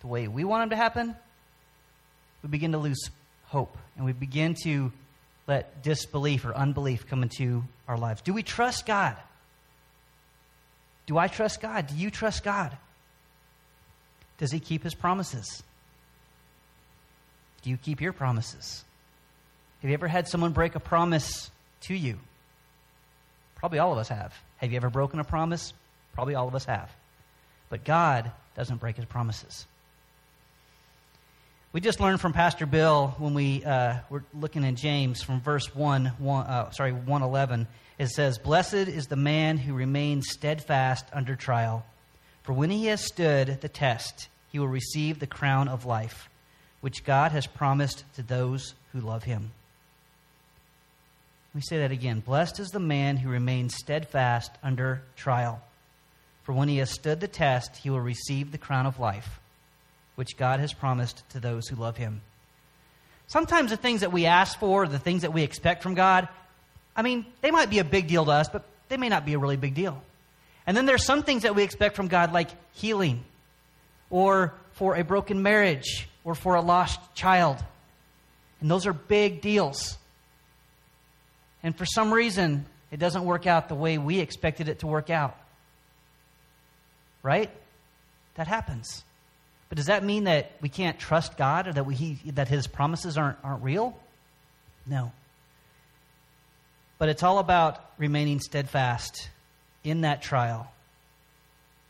the 0.00 0.06
way 0.06 0.28
we 0.28 0.44
want 0.44 0.62
them 0.62 0.70
to 0.70 0.76
happen, 0.76 1.16
we 2.42 2.48
begin 2.48 2.72
to 2.72 2.78
lose 2.78 3.10
hope 3.44 3.76
and 3.96 4.04
we 4.04 4.12
begin 4.12 4.54
to 4.64 4.92
let 5.46 5.82
disbelief 5.82 6.44
or 6.44 6.54
unbelief 6.54 7.06
come 7.06 7.22
into 7.22 7.64
our 7.86 7.96
lives. 7.96 8.22
Do 8.22 8.32
we 8.32 8.42
trust 8.42 8.86
God? 8.86 9.16
Do 11.06 11.18
I 11.18 11.28
trust 11.28 11.60
God? 11.60 11.86
Do 11.86 11.94
you 11.94 12.10
trust 12.10 12.42
God? 12.42 12.76
Does 14.38 14.50
He 14.50 14.60
keep 14.60 14.82
His 14.82 14.94
promises? 14.94 15.62
Do 17.62 17.70
you 17.70 17.76
keep 17.76 18.00
your 18.00 18.12
promises? 18.12 18.84
Have 19.82 19.90
you 19.90 19.94
ever 19.94 20.08
had 20.08 20.28
someone 20.28 20.52
break 20.52 20.74
a 20.74 20.80
promise 20.80 21.50
to 21.82 21.94
you? 21.94 22.18
Probably 23.56 23.78
all 23.78 23.92
of 23.92 23.98
us 23.98 24.08
have. 24.08 24.34
Have 24.58 24.70
you 24.70 24.76
ever 24.76 24.90
broken 24.90 25.20
a 25.20 25.24
promise? 25.24 25.72
Probably 26.14 26.34
all 26.34 26.48
of 26.48 26.54
us 26.54 26.64
have. 26.64 26.90
But 27.68 27.84
God 27.84 28.30
doesn't 28.56 28.78
break 28.78 28.96
His 28.96 29.04
promises. 29.04 29.66
We 31.72 31.80
just 31.82 32.00
learned 32.00 32.22
from 32.22 32.32
Pastor 32.32 32.64
Bill 32.64 33.14
when 33.18 33.34
we 33.34 33.62
uh, 33.62 33.98
were 34.08 34.24
looking 34.32 34.64
in 34.64 34.76
James 34.76 35.22
from 35.22 35.42
verse 35.42 35.74
1, 35.74 36.06
1 36.18 36.46
uh, 36.46 36.70
sorry, 36.70 36.92
111. 36.92 37.66
It 37.98 38.08
says, 38.08 38.38
Blessed 38.38 38.74
is 38.74 39.08
the 39.08 39.16
man 39.16 39.58
who 39.58 39.74
remains 39.74 40.30
steadfast 40.30 41.04
under 41.12 41.36
trial, 41.36 41.84
for 42.44 42.54
when 42.54 42.70
he 42.70 42.86
has 42.86 43.04
stood 43.04 43.60
the 43.60 43.68
test, 43.68 44.28
he 44.52 44.58
will 44.58 44.68
receive 44.68 45.18
the 45.18 45.26
crown 45.26 45.68
of 45.68 45.84
life, 45.84 46.30
which 46.80 47.04
God 47.04 47.32
has 47.32 47.46
promised 47.46 48.04
to 48.14 48.22
those 48.22 48.72
who 48.92 49.00
love 49.00 49.24
him. 49.24 49.50
Let 51.56 51.60
me 51.60 51.68
say 51.68 51.78
that 51.78 51.90
again. 51.90 52.20
Blessed 52.20 52.60
is 52.60 52.68
the 52.68 52.78
man 52.78 53.16
who 53.16 53.30
remains 53.30 53.74
steadfast 53.74 54.50
under 54.62 55.00
trial, 55.16 55.62
for 56.42 56.52
when 56.52 56.68
he 56.68 56.76
has 56.76 56.90
stood 56.90 57.18
the 57.18 57.28
test, 57.28 57.78
he 57.78 57.88
will 57.88 58.02
receive 58.02 58.52
the 58.52 58.58
crown 58.58 58.84
of 58.84 59.00
life 59.00 59.40
which 60.16 60.36
God 60.36 60.60
has 60.60 60.74
promised 60.74 61.26
to 61.30 61.40
those 61.40 61.66
who 61.66 61.76
love 61.76 61.96
him. 61.96 62.20
Sometimes 63.26 63.70
the 63.70 63.78
things 63.78 64.02
that 64.02 64.12
we 64.12 64.26
ask 64.26 64.58
for, 64.58 64.86
the 64.86 64.98
things 64.98 65.22
that 65.22 65.32
we 65.32 65.42
expect 65.42 65.82
from 65.82 65.94
God, 65.94 66.28
I 66.94 67.00
mean, 67.00 67.24
they 67.40 67.50
might 67.50 67.70
be 67.70 67.78
a 67.78 67.84
big 67.84 68.06
deal 68.06 68.26
to 68.26 68.32
us, 68.32 68.50
but 68.50 68.66
they 68.90 68.98
may 68.98 69.08
not 69.08 69.24
be 69.24 69.32
a 69.32 69.38
really 69.38 69.56
big 69.56 69.72
deal. 69.74 70.02
And 70.66 70.76
then 70.76 70.84
there's 70.84 71.06
some 71.06 71.22
things 71.22 71.44
that 71.44 71.54
we 71.54 71.62
expect 71.62 71.96
from 71.96 72.08
God, 72.08 72.34
like 72.34 72.50
healing, 72.74 73.24
or 74.10 74.52
for 74.72 74.94
a 74.94 75.04
broken 75.04 75.42
marriage, 75.42 76.06
or 76.22 76.34
for 76.34 76.54
a 76.54 76.60
lost 76.60 77.00
child. 77.14 77.56
And 78.60 78.70
those 78.70 78.86
are 78.86 78.92
big 78.92 79.40
deals. 79.40 79.96
And 81.66 81.76
for 81.76 81.84
some 81.84 82.14
reason, 82.14 82.64
it 82.92 83.00
doesn't 83.00 83.24
work 83.24 83.48
out 83.48 83.68
the 83.68 83.74
way 83.74 83.98
we 83.98 84.20
expected 84.20 84.68
it 84.68 84.78
to 84.78 84.86
work 84.86 85.10
out. 85.10 85.36
Right? 87.24 87.50
That 88.36 88.46
happens. 88.46 89.02
But 89.68 89.74
does 89.74 89.86
that 89.86 90.04
mean 90.04 90.24
that 90.24 90.52
we 90.60 90.68
can't 90.68 90.96
trust 90.96 91.36
God 91.36 91.66
or 91.66 91.72
that, 91.72 91.84
we, 91.84 91.96
he, 91.96 92.18
that 92.30 92.46
His 92.46 92.68
promises 92.68 93.18
aren't, 93.18 93.38
aren't 93.42 93.64
real? 93.64 93.98
No. 94.86 95.10
But 96.98 97.08
it's 97.08 97.24
all 97.24 97.40
about 97.40 97.84
remaining 97.98 98.38
steadfast 98.38 99.28
in 99.82 100.02
that 100.02 100.22
trial 100.22 100.70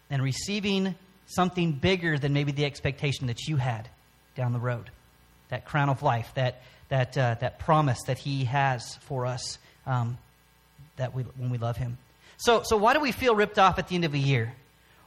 and 0.09 0.23
receiving 0.23 0.95
something 1.27 1.73
bigger 1.73 2.19
than 2.19 2.33
maybe 2.33 2.51
the 2.51 2.65
expectation 2.65 3.27
that 3.27 3.47
you 3.47 3.57
had 3.57 3.91
down 4.37 4.55
the 4.55 4.59
road. 4.59 4.91
That 5.49 5.65
crown 5.65 5.89
of 5.89 6.03
life, 6.03 6.31
that, 6.35 6.63
that, 6.89 7.17
uh, 7.17 7.37
that 7.41 7.59
promise 7.59 8.03
that 8.05 8.19
He 8.19 8.45
has 8.45 8.97
for 9.03 9.27
us 9.27 9.59
um, 9.87 10.19
that 10.97 11.15
we, 11.15 11.23
when 11.23 11.51
we 11.51 11.59
love 11.59 11.77
Him. 11.77 11.99
So, 12.39 12.63
so, 12.65 12.77
why 12.77 12.93
do 12.93 13.01
we 13.01 13.13
feel 13.13 13.35
ripped 13.35 13.59
off 13.59 13.79
at 13.79 13.89
the 13.89 13.95
end 13.95 14.05
of 14.05 14.15
a 14.15 14.19
year? 14.19 14.53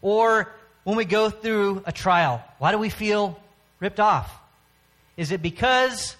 Or 0.02 0.52
when 0.84 0.98
we 0.98 1.06
go 1.06 1.30
through 1.30 1.84
a 1.86 1.92
trial? 1.92 2.44
Why 2.58 2.72
do 2.72 2.78
we 2.78 2.90
feel 2.90 3.40
ripped 3.80 4.00
off? 4.00 4.34
Is 5.18 5.32
it 5.32 5.42
because 5.42 6.16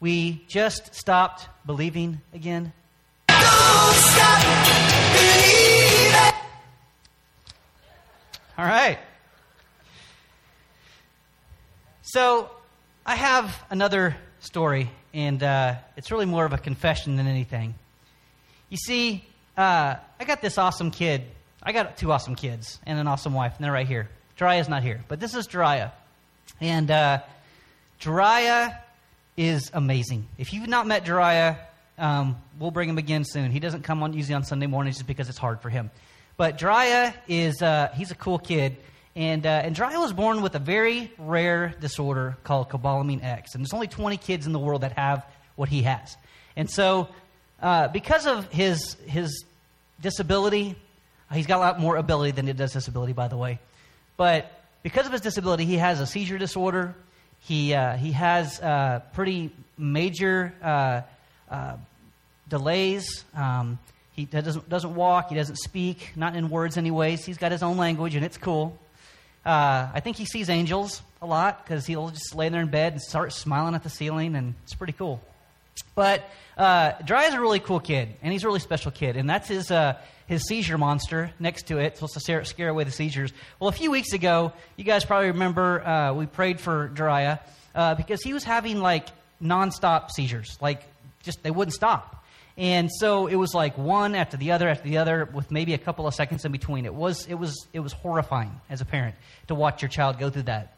we 0.00 0.44
just 0.48 0.94
stopped 0.94 1.48
believing 1.66 2.20
again? 2.32 2.72
Don't 3.28 3.94
stop 3.94 4.42
believing. 5.12 6.34
All 8.56 8.64
right. 8.64 8.98
So, 12.02 12.50
I 13.06 13.16
have 13.16 13.64
another 13.70 14.16
story, 14.40 14.90
and 15.12 15.42
uh, 15.42 15.76
it's 15.96 16.10
really 16.10 16.26
more 16.26 16.44
of 16.44 16.52
a 16.52 16.58
confession 16.58 17.16
than 17.16 17.26
anything. 17.26 17.74
You 18.70 18.76
see, 18.76 19.24
uh, 19.56 19.96
I 20.18 20.24
got 20.24 20.40
this 20.40 20.58
awesome 20.58 20.90
kid 20.90 21.22
I 21.66 21.72
got 21.72 21.96
two 21.96 22.12
awesome 22.12 22.34
kids 22.34 22.78
and 22.84 22.98
an 22.98 23.08
awesome 23.08 23.32
wife, 23.32 23.54
and 23.56 23.64
they're 23.64 23.72
right 23.72 23.88
here. 23.88 24.10
Jariah's 24.38 24.68
not 24.68 24.82
here, 24.82 25.02
but 25.08 25.18
this 25.18 25.34
is 25.34 25.48
Jariah. 25.48 25.92
And 26.60 26.90
uh, 26.90 27.20
Jariah 28.02 28.78
is 29.38 29.70
amazing. 29.72 30.28
If 30.36 30.52
you've 30.52 30.68
not 30.68 30.86
met 30.86 31.06
Jariah, 31.06 31.56
um, 31.96 32.36
we'll 32.58 32.70
bring 32.70 32.90
him 32.90 32.98
again 32.98 33.24
soon. 33.24 33.50
He 33.50 33.60
doesn't 33.60 33.82
come 33.82 34.02
on 34.02 34.12
usually 34.12 34.34
on 34.34 34.44
Sunday 34.44 34.66
mornings 34.66 34.96
just 34.96 35.06
because 35.06 35.30
it's 35.30 35.38
hard 35.38 35.62
for 35.62 35.70
him. 35.70 35.90
But 36.36 36.58
Jariah 36.58 37.14
is 37.28 37.62
uh, 37.62 37.88
he's 37.94 38.10
a 38.10 38.14
cool 38.14 38.38
kid, 38.38 38.76
and 39.16 39.46
uh, 39.46 39.62
and 39.64 39.78
was 39.78 40.12
born 40.12 40.42
with 40.42 40.54
a 40.54 40.58
very 40.58 41.12
rare 41.18 41.74
disorder 41.80 42.36
called 42.44 42.68
cobalamin 42.68 43.22
X, 43.22 43.54
and 43.54 43.64
there's 43.64 43.72
only 43.72 43.88
20 43.88 44.16
kids 44.16 44.46
in 44.46 44.52
the 44.52 44.58
world 44.58 44.82
that 44.82 44.92
have 44.92 45.24
what 45.56 45.68
he 45.68 45.82
has. 45.82 46.16
And 46.56 46.70
so, 46.70 47.08
uh, 47.62 47.88
because 47.88 48.26
of 48.26 48.50
his 48.52 48.94
his 49.06 49.44
disability, 50.00 50.76
He's 51.34 51.46
got 51.46 51.56
a 51.56 51.60
lot 51.60 51.80
more 51.80 51.96
ability 51.96 52.32
than 52.32 52.46
he 52.46 52.52
does 52.52 52.72
disability, 52.72 53.12
by 53.12 53.28
the 53.28 53.36
way. 53.36 53.58
But 54.16 54.50
because 54.82 55.06
of 55.06 55.12
his 55.12 55.20
disability, 55.20 55.64
he 55.64 55.76
has 55.76 56.00
a 56.00 56.06
seizure 56.06 56.38
disorder. 56.38 56.94
He, 57.40 57.74
uh, 57.74 57.96
he 57.96 58.12
has 58.12 58.60
uh, 58.60 59.00
pretty 59.12 59.50
major 59.76 60.54
uh, 60.62 61.02
uh 61.50 61.76
delays. 62.48 63.24
Um, 63.34 63.78
he 64.12 64.26
doesn't, 64.26 64.68
doesn't 64.68 64.94
walk. 64.94 65.30
He 65.30 65.34
doesn't 65.34 65.56
speak, 65.56 66.12
not 66.14 66.36
in 66.36 66.50
words, 66.50 66.76
anyways. 66.76 67.24
He's 67.24 67.38
got 67.38 67.50
his 67.50 67.62
own 67.62 67.76
language, 67.76 68.14
and 68.14 68.24
it's 68.24 68.38
cool. 68.38 68.78
Uh, 69.44 69.88
I 69.92 70.00
think 70.00 70.16
he 70.16 70.24
sees 70.24 70.48
angels 70.48 71.02
a 71.20 71.26
lot 71.26 71.64
because 71.64 71.86
he'll 71.86 72.10
just 72.10 72.34
lay 72.34 72.48
there 72.48 72.60
in 72.60 72.68
bed 72.68 72.92
and 72.94 73.02
start 73.02 73.32
smiling 73.32 73.74
at 73.74 73.82
the 73.82 73.90
ceiling, 73.90 74.36
and 74.36 74.54
it's 74.62 74.74
pretty 74.74 74.94
cool. 74.94 75.20
But 75.94 76.28
uh, 76.56 76.92
Dry 77.04 77.24
is 77.24 77.34
a 77.34 77.40
really 77.40 77.60
cool 77.60 77.80
kid, 77.80 78.08
and 78.22 78.32
he's 78.32 78.44
a 78.44 78.46
really 78.46 78.60
special 78.60 78.90
kid, 78.90 79.16
and 79.16 79.28
that's 79.28 79.48
his 79.48 79.70
uh, 79.70 79.96
his 80.26 80.46
seizure 80.46 80.78
monster 80.78 81.30
next 81.38 81.66
to 81.66 81.78
it, 81.78 81.96
supposed 81.96 82.14
to 82.14 82.44
scare, 82.44 82.68
away 82.68 82.84
the 82.84 82.90
seizures. 82.90 83.32
Well, 83.60 83.68
a 83.68 83.72
few 83.72 83.90
weeks 83.90 84.12
ago, 84.12 84.52
you 84.76 84.84
guys 84.84 85.04
probably 85.04 85.28
remember 85.28 85.86
uh, 85.86 86.14
we 86.14 86.26
prayed 86.26 86.60
for 86.60 86.90
Jariah 86.94 87.40
uh, 87.74 87.94
because 87.94 88.22
he 88.22 88.32
was 88.32 88.44
having 88.44 88.80
like 88.80 89.08
nonstop 89.42 90.10
seizures, 90.10 90.56
like 90.60 90.82
just 91.22 91.42
they 91.42 91.50
wouldn't 91.50 91.74
stop. 91.74 92.23
And 92.56 92.88
so 92.92 93.26
it 93.26 93.34
was 93.34 93.52
like 93.52 93.76
one 93.76 94.14
after 94.14 94.36
the 94.36 94.52
other 94.52 94.68
after 94.68 94.88
the 94.88 94.98
other, 94.98 95.24
with 95.24 95.50
maybe 95.50 95.74
a 95.74 95.78
couple 95.78 96.06
of 96.06 96.14
seconds 96.14 96.44
in 96.44 96.52
between. 96.52 96.86
It 96.86 96.94
was 96.94 97.26
it 97.26 97.34
was 97.34 97.66
it 97.72 97.80
was 97.80 97.92
horrifying 97.92 98.60
as 98.70 98.80
a 98.80 98.84
parent 98.84 99.16
to 99.48 99.54
watch 99.54 99.82
your 99.82 99.88
child 99.88 100.18
go 100.18 100.30
through 100.30 100.44
that. 100.44 100.76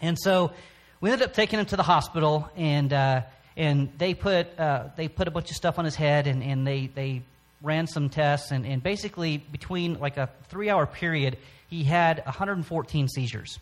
And 0.00 0.18
so 0.18 0.52
we 1.00 1.10
ended 1.10 1.28
up 1.28 1.34
taking 1.34 1.58
him 1.58 1.66
to 1.66 1.76
the 1.76 1.82
hospital, 1.82 2.50
and 2.56 2.92
uh, 2.92 3.22
and 3.56 3.90
they 3.98 4.14
put 4.14 4.58
uh, 4.58 4.88
they 4.96 5.08
put 5.08 5.28
a 5.28 5.30
bunch 5.30 5.50
of 5.50 5.56
stuff 5.56 5.78
on 5.78 5.84
his 5.84 5.94
head, 5.94 6.26
and, 6.26 6.42
and 6.42 6.66
they 6.66 6.86
they 6.86 7.22
ran 7.62 7.86
some 7.86 8.08
tests, 8.08 8.50
and, 8.50 8.64
and 8.64 8.82
basically 8.82 9.36
between 9.36 9.98
like 9.98 10.16
a 10.16 10.30
three 10.48 10.70
hour 10.70 10.86
period, 10.86 11.36
he 11.68 11.84
had 11.84 12.22
114 12.24 13.08
seizures. 13.08 13.58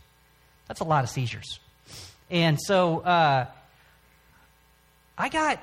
That's 0.69 0.81
a 0.81 0.85
lot 0.85 1.03
of 1.03 1.11
seizures. 1.11 1.59
And 2.31 2.59
so 2.61 3.01
uh, 3.01 3.47
I 5.17 5.29
got 5.29 5.61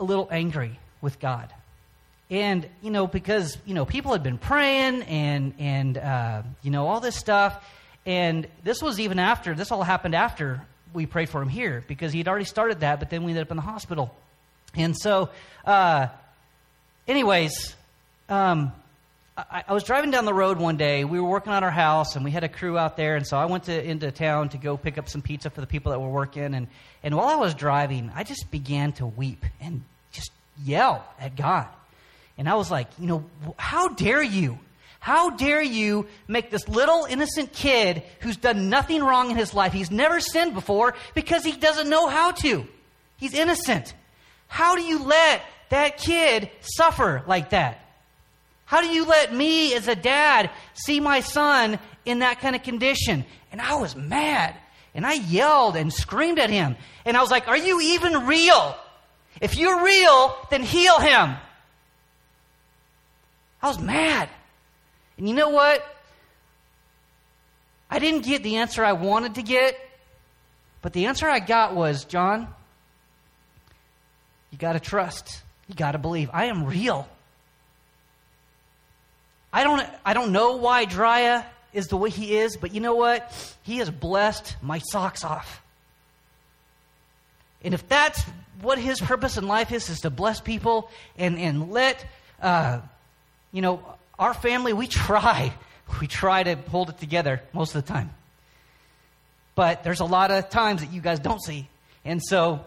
a 0.00 0.04
little 0.04 0.28
angry 0.30 0.78
with 1.00 1.20
God. 1.20 1.52
And, 2.30 2.66
you 2.82 2.90
know, 2.90 3.06
because, 3.06 3.58
you 3.66 3.74
know, 3.74 3.84
people 3.84 4.12
had 4.12 4.22
been 4.22 4.38
praying 4.38 5.02
and, 5.02 5.54
and 5.58 5.98
uh, 5.98 6.42
you 6.62 6.70
know, 6.70 6.86
all 6.86 7.00
this 7.00 7.16
stuff. 7.16 7.64
And 8.06 8.46
this 8.64 8.82
was 8.82 8.98
even 8.98 9.18
after, 9.18 9.54
this 9.54 9.70
all 9.70 9.82
happened 9.82 10.14
after 10.14 10.62
we 10.92 11.06
prayed 11.06 11.28
for 11.28 11.42
him 11.42 11.48
here 11.48 11.84
because 11.86 12.12
he'd 12.12 12.28
already 12.28 12.44
started 12.44 12.80
that, 12.80 12.98
but 12.98 13.10
then 13.10 13.24
we 13.24 13.32
ended 13.32 13.42
up 13.42 13.50
in 13.50 13.56
the 13.56 13.62
hospital. 13.62 14.14
And 14.74 14.96
so, 14.96 15.30
uh, 15.64 16.08
anyways, 17.06 17.74
um, 18.28 18.72
I, 19.36 19.64
I, 19.68 19.72
was 19.74 19.82
driving 19.84 20.10
down 20.10 20.24
the 20.24 20.34
road 20.34 20.58
one 20.58 20.76
day. 20.76 21.04
We 21.04 21.20
were 21.20 21.28
working 21.28 21.52
on 21.52 21.64
our 21.64 21.70
house, 21.70 22.14
and 22.14 22.24
we 22.24 22.30
had 22.30 22.44
a 22.44 22.48
crew 22.48 22.78
out 22.78 22.96
there. 22.96 23.16
And 23.16 23.26
so 23.26 23.36
I 23.36 23.46
went 23.46 23.64
to 23.64 23.82
into 23.82 24.10
town 24.12 24.50
to 24.50 24.58
go 24.58 24.76
pick 24.76 24.98
up 24.98 25.08
some 25.08 25.22
pizza 25.22 25.50
for 25.50 25.60
the 25.60 25.66
people 25.66 25.90
that 25.92 26.00
were 26.00 26.08
working. 26.08 26.54
And 26.54 26.68
and 27.02 27.16
while 27.16 27.28
I 27.28 27.36
was 27.36 27.54
driving, 27.54 28.10
I 28.14 28.24
just 28.24 28.50
began 28.50 28.92
to 28.94 29.06
weep 29.06 29.44
and 29.60 29.82
just 30.12 30.30
yell 30.64 31.04
at 31.18 31.36
God. 31.36 31.66
And 32.38 32.48
I 32.48 32.54
was 32.54 32.70
like, 32.70 32.88
you 32.98 33.06
know, 33.06 33.24
how 33.58 33.88
dare 33.88 34.22
you? 34.22 34.58
How 34.98 35.30
dare 35.30 35.62
you 35.62 36.06
make 36.28 36.50
this 36.50 36.68
little 36.68 37.06
innocent 37.08 37.52
kid 37.52 38.02
who's 38.20 38.36
done 38.36 38.68
nothing 38.68 39.02
wrong 39.02 39.30
in 39.30 39.36
his 39.36 39.54
life? 39.54 39.72
He's 39.72 39.90
never 39.90 40.20
sinned 40.20 40.54
before 40.54 40.94
because 41.14 41.42
he 41.42 41.52
doesn't 41.52 41.88
know 41.88 42.08
how 42.08 42.32
to. 42.32 42.66
He's 43.16 43.34
innocent. 43.34 43.94
How 44.46 44.76
do 44.76 44.82
you 44.82 45.02
let 45.04 45.42
that 45.70 45.98
kid 45.98 46.50
suffer 46.60 47.22
like 47.26 47.50
that? 47.50 47.80
How 48.66 48.82
do 48.82 48.88
you 48.88 49.04
let 49.06 49.34
me, 49.34 49.74
as 49.74 49.88
a 49.88 49.96
dad, 49.96 50.50
see 50.74 51.00
my 51.00 51.20
son 51.20 51.78
in 52.04 52.20
that 52.20 52.40
kind 52.40 52.54
of 52.54 52.62
condition? 52.62 53.24
And 53.50 53.60
I 53.60 53.74
was 53.76 53.96
mad. 53.96 54.54
And 54.94 55.06
I 55.06 55.14
yelled 55.14 55.76
and 55.76 55.92
screamed 55.92 56.38
at 56.38 56.50
him. 56.50 56.76
And 57.04 57.16
I 57.16 57.20
was 57.20 57.30
like, 57.30 57.48
Are 57.48 57.56
you 57.56 57.80
even 57.80 58.26
real? 58.26 58.76
If 59.40 59.56
you're 59.56 59.82
real, 59.82 60.36
then 60.50 60.62
heal 60.62 60.98
him. 60.98 61.36
I 63.62 63.68
was 63.68 63.78
mad. 63.78 64.28
And 65.16 65.28
you 65.28 65.34
know 65.34 65.50
what? 65.50 65.84
I 67.90 67.98
didn't 67.98 68.24
get 68.24 68.42
the 68.42 68.56
answer 68.56 68.84
I 68.84 68.92
wanted 68.92 69.34
to 69.34 69.42
get, 69.42 69.78
but 70.80 70.92
the 70.92 71.06
answer 71.06 71.28
I 71.28 71.40
got 71.40 71.74
was 71.74 72.04
John, 72.04 72.48
you 74.50 74.58
got 74.58 74.74
to 74.74 74.80
trust. 74.80 75.42
You 75.68 75.74
got 75.74 75.92
to 75.92 75.98
believe. 75.98 76.30
I 76.32 76.46
am 76.46 76.64
real. 76.64 77.08
I 79.52 79.64
don't, 79.64 79.82
I 80.04 80.14
don't 80.14 80.32
know 80.32 80.56
why 80.56 80.86
Drya 80.86 81.44
is 81.72 81.88
the 81.88 81.96
way 81.96 82.10
he 82.10 82.36
is, 82.36 82.56
but 82.56 82.72
you 82.74 82.80
know 82.80 82.94
what? 82.94 83.32
He 83.62 83.78
has 83.78 83.90
blessed 83.90 84.56
my 84.62 84.78
socks 84.78 85.24
off. 85.24 85.62
And 87.62 87.74
if 87.74 87.86
that's 87.88 88.22
what 88.60 88.78
his 88.78 89.00
purpose 89.00 89.36
in 89.36 89.46
life 89.46 89.72
is, 89.72 89.88
is 89.88 90.00
to 90.00 90.10
bless 90.10 90.40
people 90.40 90.90
and, 91.16 91.38
and 91.38 91.70
let, 91.70 92.04
uh, 92.40 92.80
you 93.52 93.62
know, 93.62 93.82
our 94.18 94.34
family, 94.34 94.72
we 94.72 94.86
try. 94.86 95.52
We 96.00 96.06
try 96.06 96.44
to 96.44 96.54
hold 96.54 96.88
it 96.90 96.98
together 96.98 97.42
most 97.52 97.74
of 97.74 97.84
the 97.84 97.92
time. 97.92 98.10
But 99.56 99.82
there's 99.82 99.98
a 99.98 100.04
lot 100.04 100.30
of 100.30 100.48
times 100.48 100.82
that 100.82 100.92
you 100.92 101.00
guys 101.00 101.18
don't 101.18 101.42
see. 101.42 101.68
And 102.04 102.22
so 102.22 102.64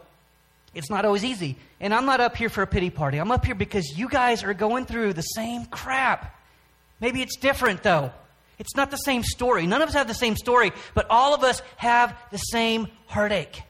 it's 0.74 0.90
not 0.90 1.06
always 1.06 1.24
easy. 1.24 1.56
And 1.80 1.94
I'm 1.94 2.06
not 2.06 2.20
up 2.20 2.36
here 2.36 2.50
for 2.50 2.64
a 2.64 2.68
pity 2.68 2.90
party. 2.90 3.20
I'm 3.20 3.32
up 3.32 3.46
here 3.46 3.56
because 3.56 3.98
you 3.98 4.10
guys 4.10 4.44
are 4.44 4.54
going 4.54 4.86
through 4.86 5.14
the 5.14 5.22
same 5.22 5.66
crap. 5.68 6.38
Maybe 7.00 7.22
it's 7.22 7.38
different, 7.38 7.82
though. 7.82 8.12
It's 8.60 8.76
not 8.76 8.92
the 8.92 8.98
same 8.98 9.24
story. 9.24 9.68
None 9.68 9.82
of 9.82 9.90
us 9.90 9.96
have 9.96 10.08
the 10.08 10.14
same 10.14 10.36
story, 10.36 10.72
but 10.94 11.08
all 11.10 11.34
of 11.34 11.44
us 11.44 11.62
have 11.78 12.16
the 12.32 12.38
same 12.38 12.88
heartache. 13.08 13.62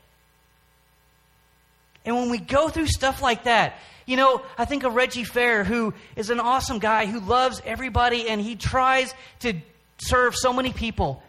And 2.06 2.16
when 2.16 2.30
we 2.30 2.38
go 2.38 2.70
through 2.70 2.88
stuff 2.88 3.22
like 3.22 3.46
that, 3.46 3.80
you 4.06 4.18
know, 4.18 4.42
I 4.58 4.66
think 4.66 4.84
of 4.84 4.96
Reggie 4.96 5.24
Fair, 5.24 5.64
who 5.64 5.94
is 6.16 6.30
an 6.30 6.40
awesome 6.40 6.80
guy 6.80 7.06
who 7.06 7.20
loves 7.20 7.62
everybody 7.66 8.28
and 8.28 8.42
he 8.42 8.56
tries 8.56 9.14
to 9.40 9.54
serve 9.98 10.36
so 10.36 10.52
many 10.52 10.74
people. 10.74 11.24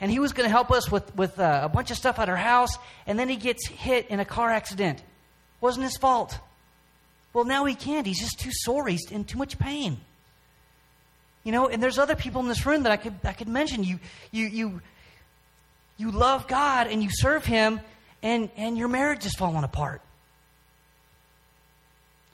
And 0.00 0.10
he 0.10 0.18
was 0.18 0.32
going 0.32 0.46
to 0.46 0.50
help 0.50 0.70
us 0.70 0.90
with, 0.90 1.14
with 1.16 1.38
uh, 1.38 1.60
a 1.64 1.68
bunch 1.68 1.90
of 1.90 1.96
stuff 1.96 2.18
at 2.18 2.28
our 2.28 2.36
house, 2.36 2.76
and 3.06 3.18
then 3.18 3.28
he 3.28 3.36
gets 3.36 3.66
hit 3.66 4.08
in 4.08 4.20
a 4.20 4.24
car 4.24 4.50
accident. 4.50 5.02
Wasn't 5.60 5.82
his 5.82 5.96
fault. 5.96 6.38
Well, 7.32 7.44
now 7.44 7.64
he 7.64 7.74
can't. 7.74 8.06
He's 8.06 8.20
just 8.20 8.38
too 8.38 8.50
sore. 8.52 8.86
He's 8.86 9.10
in 9.10 9.24
too 9.24 9.38
much 9.38 9.58
pain. 9.58 9.98
You 11.44 11.52
know, 11.52 11.68
and 11.68 11.82
there's 11.82 11.98
other 11.98 12.16
people 12.16 12.42
in 12.42 12.48
this 12.48 12.66
room 12.66 12.82
that 12.82 12.92
I 12.92 12.96
could, 12.96 13.14
I 13.24 13.32
could 13.32 13.48
mention. 13.48 13.84
You, 13.84 13.98
you, 14.32 14.46
you, 14.46 14.80
you 15.96 16.10
love 16.10 16.46
God 16.46 16.88
and 16.88 17.02
you 17.02 17.08
serve 17.10 17.44
Him, 17.44 17.80
and, 18.26 18.50
and 18.56 18.76
your 18.76 18.88
marriage 18.88 19.24
is 19.24 19.34
falling 19.34 19.62
apart. 19.62 20.02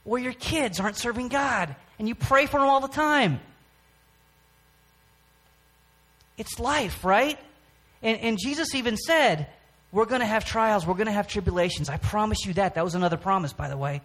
Or 0.06 0.18
your 0.18 0.32
kids 0.32 0.80
aren't 0.80 0.96
serving 0.96 1.28
God 1.28 1.76
and 1.98 2.08
you 2.08 2.14
pray 2.14 2.46
for 2.46 2.58
them 2.58 2.68
all 2.68 2.80
the 2.80 2.88
time. 2.88 3.40
It's 6.38 6.58
life, 6.58 7.04
right? 7.04 7.38
And, 8.02 8.18
and 8.20 8.38
Jesus 8.38 8.74
even 8.74 8.96
said, 8.96 9.48
We're 9.92 10.06
going 10.06 10.22
to 10.22 10.26
have 10.26 10.46
trials, 10.46 10.86
we're 10.86 10.94
going 10.94 11.08
to 11.08 11.12
have 11.12 11.28
tribulations. 11.28 11.90
I 11.90 11.98
promise 11.98 12.46
you 12.46 12.54
that. 12.54 12.74
That 12.76 12.84
was 12.84 12.94
another 12.94 13.18
promise, 13.18 13.52
by 13.52 13.68
the 13.68 13.76
way. 13.76 14.00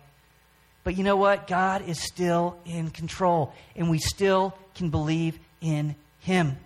But 0.84 0.98
you 0.98 1.06
know 1.06 1.16
what? 1.16 1.48
God 1.48 1.88
is 1.88 2.00
still 2.02 2.58
in 2.66 2.90
control, 2.90 3.54
and 3.78 3.90
we 3.90 4.00
still 4.00 4.54
can 4.76 4.90
believe 4.90 5.40
in 5.62 5.96
Him. 6.20 6.58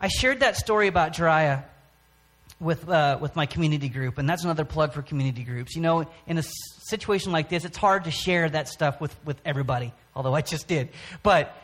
I 0.00 0.08
shared 0.08 0.40
that 0.40 0.56
story 0.56 0.88
about 0.88 1.14
Drya 1.14 1.62
with, 2.58 2.88
uh, 2.88 3.18
with 3.20 3.36
my 3.36 3.46
community 3.46 3.88
group, 3.88 4.18
and 4.18 4.28
that's 4.28 4.44
another 4.44 4.64
plug 4.64 4.92
for 4.92 5.02
community 5.02 5.44
groups. 5.44 5.76
You 5.76 5.82
know, 5.82 6.06
in 6.26 6.38
a 6.38 6.42
situation 6.88 7.32
like 7.32 7.48
this, 7.48 7.64
it's 7.64 7.76
hard 7.76 8.04
to 8.04 8.10
share 8.10 8.48
that 8.48 8.68
stuff 8.68 9.00
with, 9.00 9.14
with 9.24 9.40
everybody, 9.44 9.92
although 10.14 10.34
I 10.34 10.40
just 10.40 10.66
did, 10.66 10.88
but 11.22 11.54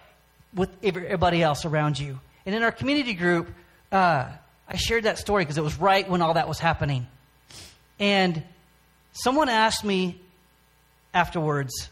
with 0.54 0.70
everybody 0.82 1.42
else 1.42 1.64
around 1.64 1.98
you. 1.98 2.20
And 2.44 2.54
in 2.54 2.62
our 2.62 2.72
community 2.72 3.14
group, 3.14 3.48
uh, 3.90 4.28
I 4.68 4.76
shared 4.76 5.04
that 5.04 5.18
story 5.18 5.44
because 5.44 5.58
it 5.58 5.64
was 5.64 5.78
right 5.78 6.08
when 6.08 6.22
all 6.22 6.34
that 6.34 6.48
was 6.48 6.58
happening. 6.58 7.06
And 7.98 8.42
someone 9.12 9.48
asked 9.48 9.84
me 9.84 10.20
afterwards, 11.14 11.90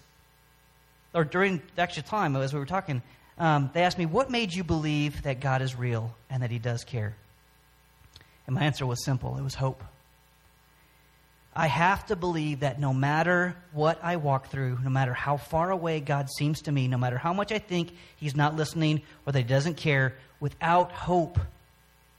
or 1.14 1.24
during 1.24 1.62
the 1.74 1.82
extra 1.82 2.02
time 2.02 2.36
as 2.36 2.52
we 2.52 2.58
were 2.58 2.66
talking, 2.66 3.02
um, 3.38 3.70
they 3.72 3.82
asked 3.82 3.98
me, 3.98 4.06
What 4.06 4.30
made 4.30 4.52
you 4.52 4.64
believe 4.64 5.22
that 5.22 5.40
God 5.40 5.62
is 5.62 5.74
real 5.74 6.14
and 6.28 6.42
that 6.42 6.50
He 6.50 6.58
does 6.58 6.84
care? 6.84 7.14
And 8.46 8.56
my 8.56 8.62
answer 8.62 8.86
was 8.86 9.04
simple 9.04 9.36
it 9.36 9.42
was 9.42 9.54
hope. 9.54 9.82
I 11.54 11.66
have 11.66 12.06
to 12.06 12.16
believe 12.16 12.60
that 12.60 12.78
no 12.78 12.94
matter 12.94 13.56
what 13.72 13.98
I 14.02 14.16
walk 14.16 14.48
through, 14.48 14.78
no 14.84 14.90
matter 14.90 15.12
how 15.12 15.36
far 15.36 15.70
away 15.70 15.98
God 16.00 16.28
seems 16.30 16.62
to 16.62 16.72
me, 16.72 16.86
no 16.86 16.96
matter 16.96 17.18
how 17.18 17.32
much 17.32 17.50
I 17.50 17.58
think 17.58 17.92
He's 18.16 18.36
not 18.36 18.54
listening 18.54 19.02
or 19.26 19.32
that 19.32 19.38
He 19.38 19.44
doesn't 19.44 19.76
care, 19.76 20.14
without 20.38 20.92
hope, 20.92 21.40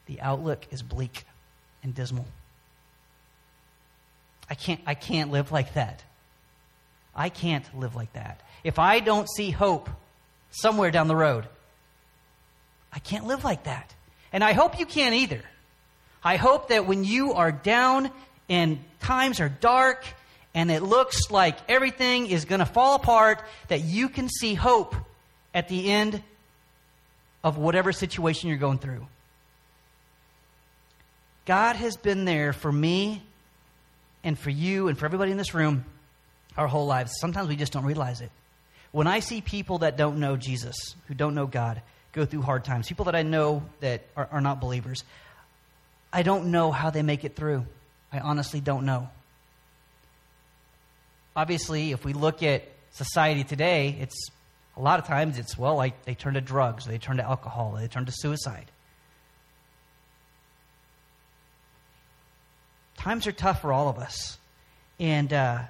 the 0.05 0.19
outlook 0.21 0.67
is 0.71 0.81
bleak 0.81 1.23
and 1.81 1.95
dismal. 1.95 2.27
I 4.49 4.55
can't, 4.55 4.81
I 4.85 4.95
can't 4.95 5.31
live 5.31 5.51
like 5.51 5.75
that. 5.75 6.03
I 7.15 7.29
can't 7.29 7.65
live 7.77 7.95
like 7.95 8.11
that. 8.13 8.41
If 8.63 8.79
I 8.79 8.99
don't 8.99 9.29
see 9.29 9.49
hope 9.49 9.89
somewhere 10.51 10.91
down 10.91 11.07
the 11.07 11.15
road, 11.15 11.47
I 12.91 12.99
can't 12.99 13.25
live 13.25 13.45
like 13.45 13.63
that. 13.63 13.93
And 14.33 14.43
I 14.43 14.51
hope 14.53 14.77
you 14.77 14.85
can't 14.85 15.15
either. 15.15 15.41
I 16.23 16.37
hope 16.37 16.69
that 16.69 16.85
when 16.85 17.03
you 17.03 17.33
are 17.33 17.51
down 17.51 18.11
and 18.49 18.79
times 18.99 19.39
are 19.39 19.49
dark 19.49 20.05
and 20.53 20.69
it 20.69 20.83
looks 20.83 21.31
like 21.31 21.57
everything 21.69 22.27
is 22.27 22.45
going 22.45 22.59
to 22.59 22.65
fall 22.65 22.95
apart, 22.95 23.41
that 23.69 23.81
you 23.81 24.09
can 24.09 24.29
see 24.29 24.53
hope 24.53 24.95
at 25.53 25.67
the 25.67 25.91
end 25.91 26.21
of 27.43 27.57
whatever 27.57 27.91
situation 27.91 28.49
you're 28.49 28.57
going 28.57 28.77
through. 28.77 29.07
God 31.45 31.75
has 31.75 31.97
been 31.97 32.25
there 32.25 32.53
for 32.53 32.71
me 32.71 33.23
and 34.23 34.37
for 34.37 34.51
you 34.51 34.87
and 34.87 34.97
for 34.97 35.05
everybody 35.05 35.31
in 35.31 35.37
this 35.37 35.53
room 35.53 35.85
our 36.57 36.67
whole 36.67 36.85
lives. 36.85 37.13
Sometimes 37.19 37.47
we 37.47 37.55
just 37.55 37.73
don't 37.73 37.85
realize 37.85 38.21
it. 38.21 38.29
When 38.91 39.07
I 39.07 39.21
see 39.21 39.41
people 39.41 39.79
that 39.79 39.97
don't 39.97 40.19
know 40.19 40.35
Jesus, 40.35 40.75
who 41.07 41.13
don't 41.13 41.33
know 41.33 41.47
God, 41.47 41.81
go 42.11 42.25
through 42.25 42.41
hard 42.41 42.65
times, 42.65 42.87
people 42.87 43.05
that 43.05 43.15
I 43.15 43.23
know 43.23 43.63
that 43.79 44.01
are, 44.17 44.27
are 44.31 44.41
not 44.41 44.59
believers, 44.59 45.03
I 46.13 46.23
don't 46.23 46.51
know 46.51 46.71
how 46.71 46.89
they 46.89 47.03
make 47.03 47.23
it 47.23 47.35
through. 47.35 47.65
I 48.11 48.19
honestly 48.19 48.59
don't 48.59 48.85
know. 48.85 49.09
Obviously, 51.35 51.91
if 51.91 52.03
we 52.03 52.13
look 52.13 52.43
at 52.43 52.63
society 52.91 53.43
today, 53.43 53.95
it's 53.99 54.29
a 54.75 54.81
lot 54.81 54.99
of 54.99 55.07
times 55.07 55.37
it's, 55.39 55.57
well, 55.57 55.75
like 55.75 56.03
they 56.03 56.13
turn 56.13 56.33
to 56.33 56.41
drugs, 56.41 56.85
they 56.85 56.97
turn 56.97 57.17
to 57.17 57.23
alcohol, 57.23 57.77
they 57.79 57.87
turn 57.87 58.05
to 58.05 58.11
suicide. 58.13 58.69
Times 62.97 63.25
are 63.27 63.31
tough 63.31 63.61
for 63.61 63.71
all 63.71 63.89
of 63.89 63.97
us. 63.97 64.37
And 64.99 65.31
uh, 65.33 65.61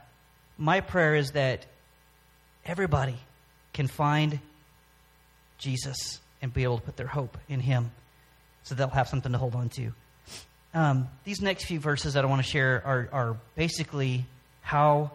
my 0.58 0.82
prayer 0.82 1.15
is 1.15 1.32
that 1.32 1.65
everybody 2.65 3.15
can 3.73 3.88
find 3.88 4.39
Jesus 5.58 6.19
and 6.41 6.54
be 6.54 6.63
able 6.63 6.80
to 6.80 6.84
put 6.84 6.97
their 6.97 7.08
hope 7.08 7.38
in 7.47 7.60
Him 7.60 7.91
so 8.63 8.75
they'll 8.75 8.89
have 8.89 9.08
something 9.08 9.32
to 9.32 9.38
hold 9.38 9.56
on 9.56 9.69
to. 9.69 9.93
Um, 10.73 11.10
these 11.25 11.41
next 11.41 11.65
few 11.65 11.79
verses 11.79 12.13
that 12.13 12.23
I 12.23 12.27
want 12.27 12.43
to 12.43 12.49
share 12.49 12.81
are, 12.86 13.10
are 13.12 13.38
basically 13.55 14.25
how 14.62 15.12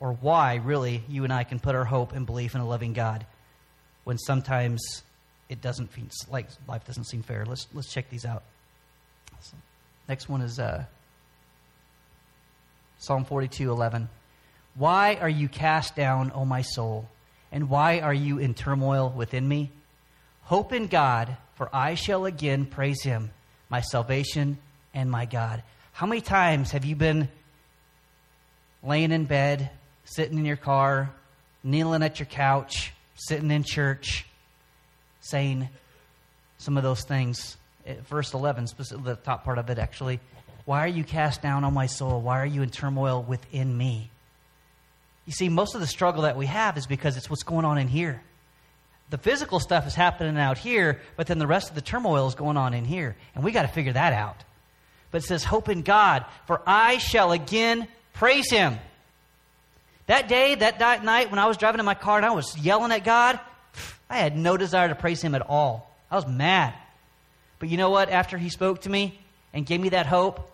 or 0.00 0.12
why, 0.14 0.56
really, 0.56 1.02
you 1.08 1.24
and 1.24 1.32
I 1.32 1.44
can 1.44 1.60
put 1.60 1.74
our 1.74 1.84
hope 1.84 2.12
and 2.12 2.26
belief 2.26 2.54
in 2.54 2.60
a 2.60 2.66
loving 2.66 2.92
God 2.92 3.24
when 4.04 4.18
sometimes 4.18 5.02
it 5.48 5.62
doesn't 5.62 5.92
feel 5.92 6.06
like 6.30 6.48
life 6.66 6.84
doesn't 6.84 7.04
seem 7.04 7.22
fair. 7.22 7.46
Let's, 7.46 7.68
let's 7.72 7.92
check 7.92 8.10
these 8.10 8.24
out. 8.24 8.42
So, 9.40 9.56
next 10.08 10.28
one 10.28 10.42
is 10.42 10.58
uh, 10.58 10.84
Psalm 12.98 13.24
42 13.24 13.70
11. 13.70 14.08
Why 14.74 15.14
are 15.20 15.28
you 15.28 15.48
cast 15.48 15.94
down, 15.94 16.32
O 16.34 16.44
my 16.44 16.62
soul? 16.62 17.08
And 17.50 17.70
why 17.70 18.00
are 18.00 18.14
you 18.14 18.38
in 18.38 18.54
turmoil 18.54 19.12
within 19.14 19.46
me? 19.46 19.70
Hope 20.42 20.72
in 20.72 20.88
God, 20.88 21.36
for 21.54 21.70
I 21.72 21.94
shall 21.94 22.24
again 22.24 22.66
praise 22.66 23.02
him, 23.02 23.30
my 23.68 23.80
salvation 23.80 24.58
and 24.94 25.10
my 25.10 25.24
God. 25.24 25.62
How 25.92 26.06
many 26.06 26.20
times 26.20 26.70
have 26.72 26.84
you 26.84 26.96
been 26.96 27.28
laying 28.82 29.12
in 29.12 29.24
bed, 29.24 29.70
sitting 30.04 30.38
in 30.38 30.44
your 30.44 30.56
car, 30.56 31.10
kneeling 31.62 32.02
at 32.02 32.18
your 32.18 32.26
couch, 32.26 32.92
sitting 33.14 33.50
in 33.50 33.62
church, 33.62 34.26
saying 35.20 35.68
some 36.58 36.76
of 36.76 36.82
those 36.82 37.02
things? 37.04 37.56
Eh, 37.86 37.94
verse 38.08 38.32
11, 38.34 38.66
specifically 38.66 39.12
the 39.12 39.16
top 39.16 39.44
part 39.44 39.58
of 39.58 39.70
it, 39.70 39.78
actually. 39.78 40.20
Why 40.64 40.84
are 40.84 40.88
you 40.88 41.04
cast 41.04 41.42
down 41.42 41.64
on 41.64 41.74
my 41.74 41.86
soul? 41.86 42.20
Why 42.20 42.40
are 42.40 42.46
you 42.46 42.62
in 42.62 42.70
turmoil 42.70 43.22
within 43.22 43.76
me? 43.76 44.10
You 45.26 45.32
see, 45.32 45.48
most 45.48 45.74
of 45.74 45.80
the 45.80 45.86
struggle 45.86 46.22
that 46.22 46.36
we 46.36 46.46
have 46.46 46.76
is 46.76 46.86
because 46.86 47.16
it's 47.16 47.30
what's 47.30 47.42
going 47.42 47.64
on 47.64 47.78
in 47.78 47.88
here. 47.88 48.22
The 49.10 49.18
physical 49.18 49.60
stuff 49.60 49.86
is 49.86 49.94
happening 49.94 50.38
out 50.38 50.58
here, 50.58 51.00
but 51.16 51.26
then 51.26 51.38
the 51.38 51.46
rest 51.46 51.68
of 51.68 51.74
the 51.74 51.82
turmoil 51.82 52.26
is 52.28 52.34
going 52.34 52.56
on 52.56 52.74
in 52.74 52.84
here. 52.84 53.16
And 53.34 53.44
we 53.44 53.52
got 53.52 53.62
to 53.62 53.68
figure 53.68 53.92
that 53.92 54.12
out. 54.12 54.42
But 55.12 55.22
it 55.22 55.26
says, 55.26 55.44
Hope 55.44 55.68
in 55.68 55.82
God, 55.82 56.24
for 56.46 56.60
I 56.66 56.98
shall 56.98 57.30
again 57.30 57.86
praise 58.14 58.50
him. 58.50 58.78
That 60.06 60.28
day, 60.28 60.56
that 60.56 61.04
night, 61.04 61.30
when 61.30 61.38
I 61.38 61.46
was 61.46 61.56
driving 61.56 61.78
in 61.78 61.86
my 61.86 61.94
car 61.94 62.16
and 62.16 62.26
I 62.26 62.32
was 62.32 62.58
yelling 62.58 62.90
at 62.90 63.04
God, 63.04 63.38
I 64.10 64.16
had 64.16 64.36
no 64.36 64.56
desire 64.56 64.88
to 64.88 64.96
praise 64.96 65.22
him 65.22 65.34
at 65.36 65.42
all. 65.48 65.94
I 66.10 66.16
was 66.16 66.26
mad. 66.26 66.74
But 67.60 67.68
you 67.68 67.76
know 67.76 67.90
what? 67.90 68.10
After 68.10 68.36
he 68.36 68.48
spoke 68.48 68.82
to 68.82 68.90
me 68.90 69.18
and 69.54 69.64
gave 69.64 69.80
me 69.80 69.90
that 69.90 70.06
hope, 70.06 70.50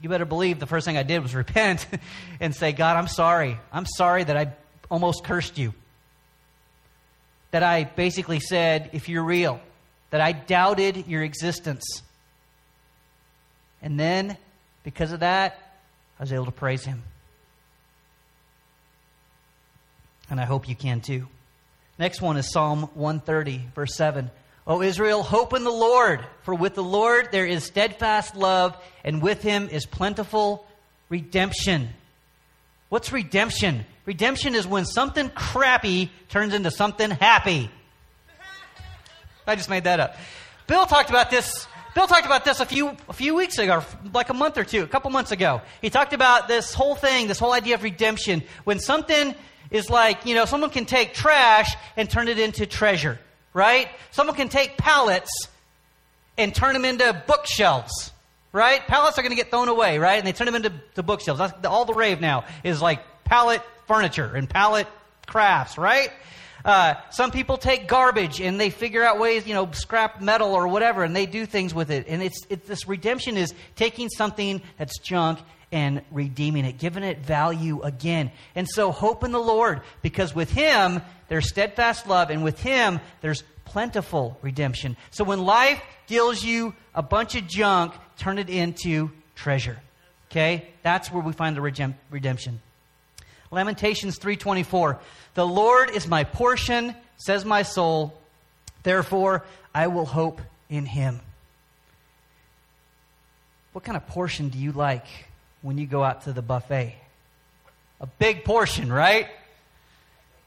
you 0.00 0.08
better 0.08 0.24
believe 0.24 0.58
the 0.58 0.66
first 0.66 0.84
thing 0.84 0.96
I 0.96 1.04
did 1.04 1.22
was 1.22 1.34
repent 1.34 1.86
and 2.40 2.54
say, 2.54 2.72
God, 2.72 2.96
I'm 2.96 3.08
sorry. 3.08 3.58
I'm 3.72 3.86
sorry 3.86 4.24
that 4.24 4.36
I 4.36 4.52
almost 4.90 5.24
cursed 5.24 5.58
you. 5.58 5.72
That 7.50 7.62
I 7.62 7.84
basically 7.84 8.40
said, 8.40 8.90
if 8.92 9.08
you're 9.08 9.22
real, 9.22 9.60
that 10.10 10.20
I 10.20 10.32
doubted 10.32 11.06
your 11.06 11.22
existence. 11.22 12.02
And 13.82 13.98
then, 13.98 14.36
because 14.82 15.12
of 15.12 15.20
that, 15.20 15.58
I 16.18 16.22
was 16.22 16.32
able 16.32 16.46
to 16.46 16.50
praise 16.50 16.84
him. 16.84 17.02
And 20.30 20.40
I 20.40 20.44
hope 20.44 20.68
you 20.68 20.74
can 20.74 21.00
too. 21.00 21.26
Next 21.98 22.20
one 22.20 22.36
is 22.36 22.50
Psalm 22.50 22.82
130, 22.94 23.68
verse 23.74 23.94
7. 23.96 24.30
O 24.66 24.82
Israel, 24.82 25.22
hope 25.22 25.54
in 25.54 25.64
the 25.64 25.70
Lord, 25.70 26.24
for 26.42 26.54
with 26.54 26.74
the 26.74 26.82
Lord 26.82 27.30
there 27.32 27.46
is 27.46 27.64
steadfast 27.64 28.36
love, 28.36 28.76
and 29.02 29.22
with 29.22 29.42
him 29.42 29.68
is 29.70 29.86
plentiful 29.86 30.66
redemption. 31.08 31.88
What's 32.88 33.12
redemption? 33.12 33.86
Redemption 34.04 34.54
is 34.54 34.66
when 34.66 34.84
something 34.84 35.30
crappy 35.30 36.10
turns 36.28 36.54
into 36.54 36.70
something 36.70 37.10
happy. 37.10 37.70
I 39.46 39.56
just 39.56 39.70
made 39.70 39.84
that 39.84 40.00
up. 40.00 40.16
Bill 40.66 40.84
talked 40.84 41.08
about 41.08 41.30
this. 41.30 41.66
Bill 41.94 42.06
talked 42.06 42.26
about 42.26 42.44
this 42.44 42.60
a 42.60 42.66
few 42.66 42.96
a 43.08 43.12
few 43.12 43.34
weeks 43.34 43.58
ago, 43.58 43.82
like 44.12 44.28
a 44.28 44.34
month 44.34 44.58
or 44.58 44.64
two, 44.64 44.82
a 44.82 44.86
couple 44.86 45.10
months 45.10 45.32
ago. 45.32 45.62
He 45.82 45.90
talked 45.90 46.12
about 46.12 46.48
this 46.48 46.74
whole 46.74 46.94
thing, 46.94 47.28
this 47.28 47.38
whole 47.38 47.52
idea 47.52 47.74
of 47.74 47.82
redemption. 47.82 48.42
When 48.64 48.78
something 48.78 49.34
is 49.70 49.90
like, 49.90 50.24
you 50.26 50.34
know, 50.34 50.44
someone 50.44 50.70
can 50.70 50.86
take 50.86 51.14
trash 51.14 51.76
and 51.96 52.08
turn 52.08 52.28
it 52.28 52.38
into 52.38 52.66
treasure 52.66 53.18
right? 53.58 53.88
Someone 54.12 54.36
can 54.36 54.48
take 54.48 54.76
pallets 54.76 55.48
and 56.36 56.54
turn 56.54 56.74
them 56.74 56.84
into 56.84 57.22
bookshelves, 57.26 58.12
right? 58.52 58.80
Pallets 58.86 59.18
are 59.18 59.22
going 59.22 59.30
to 59.30 59.36
get 59.36 59.50
thrown 59.50 59.68
away, 59.68 59.98
right? 59.98 60.16
And 60.16 60.26
they 60.26 60.32
turn 60.32 60.46
them 60.46 60.54
into 60.54 60.72
the 60.94 61.02
bookshelves. 61.02 61.40
That's 61.40 61.66
all 61.66 61.84
the 61.84 61.94
rave 61.94 62.20
now 62.20 62.44
is 62.62 62.80
like 62.80 63.00
pallet 63.24 63.60
furniture 63.86 64.32
and 64.34 64.48
pallet 64.48 64.86
crafts, 65.26 65.76
right? 65.76 66.12
Uh, 66.64 66.94
some 67.10 67.30
people 67.30 67.56
take 67.56 67.88
garbage 67.88 68.40
and 68.40 68.60
they 68.60 68.70
figure 68.70 69.04
out 69.04 69.18
ways, 69.18 69.46
you 69.46 69.54
know, 69.54 69.70
scrap 69.72 70.20
metal 70.20 70.52
or 70.52 70.68
whatever, 70.68 71.04
and 71.04 71.14
they 71.14 71.26
do 71.26 71.46
things 71.46 71.72
with 71.72 71.90
it. 71.90 72.06
And 72.08 72.22
it's, 72.22 72.44
it's 72.48 72.66
this 72.66 72.88
redemption 72.88 73.36
is 73.36 73.54
taking 73.76 74.08
something 74.08 74.60
that's 74.76 74.98
junk 74.98 75.38
and 75.70 76.02
redeeming 76.10 76.64
it, 76.64 76.78
giving 76.78 77.02
it 77.02 77.18
value 77.18 77.82
again. 77.82 78.32
And 78.54 78.68
so 78.68 78.90
hope 78.90 79.22
in 79.22 79.32
the 79.32 79.40
Lord, 79.40 79.82
because 80.02 80.34
with 80.34 80.50
Him 80.50 81.02
there's 81.28 81.48
steadfast 81.48 82.06
love, 82.06 82.30
and 82.30 82.42
with 82.42 82.60
Him 82.60 83.00
there's 83.20 83.44
plentiful 83.64 84.38
redemption. 84.42 84.96
So 85.10 85.24
when 85.24 85.44
life 85.44 85.82
deals 86.06 86.42
you 86.42 86.74
a 86.94 87.02
bunch 87.02 87.34
of 87.34 87.46
junk, 87.46 87.92
turn 88.16 88.38
it 88.38 88.48
into 88.48 89.10
treasure. 89.34 89.78
Okay? 90.30 90.68
That's 90.82 91.12
where 91.12 91.22
we 91.22 91.32
find 91.32 91.56
the 91.56 91.96
redemption. 92.10 92.60
Lamentations 93.50 94.18
3:24. 94.18 94.98
The 95.34 95.46
Lord 95.46 95.90
is 95.90 96.06
my 96.06 96.24
portion, 96.24 96.94
says 97.16 97.44
my 97.44 97.62
soul. 97.62 98.18
Therefore, 98.82 99.44
I 99.74 99.86
will 99.86 100.06
hope 100.06 100.40
in 100.68 100.86
him. 100.86 101.20
What 103.72 103.84
kind 103.84 103.96
of 103.96 104.06
portion 104.08 104.48
do 104.48 104.58
you 104.58 104.72
like 104.72 105.06
when 105.62 105.78
you 105.78 105.86
go 105.86 106.02
out 106.02 106.22
to 106.22 106.32
the 106.32 106.42
buffet? 106.42 106.96
A 108.00 108.06
big 108.06 108.44
portion, 108.44 108.92
right? 108.92 109.28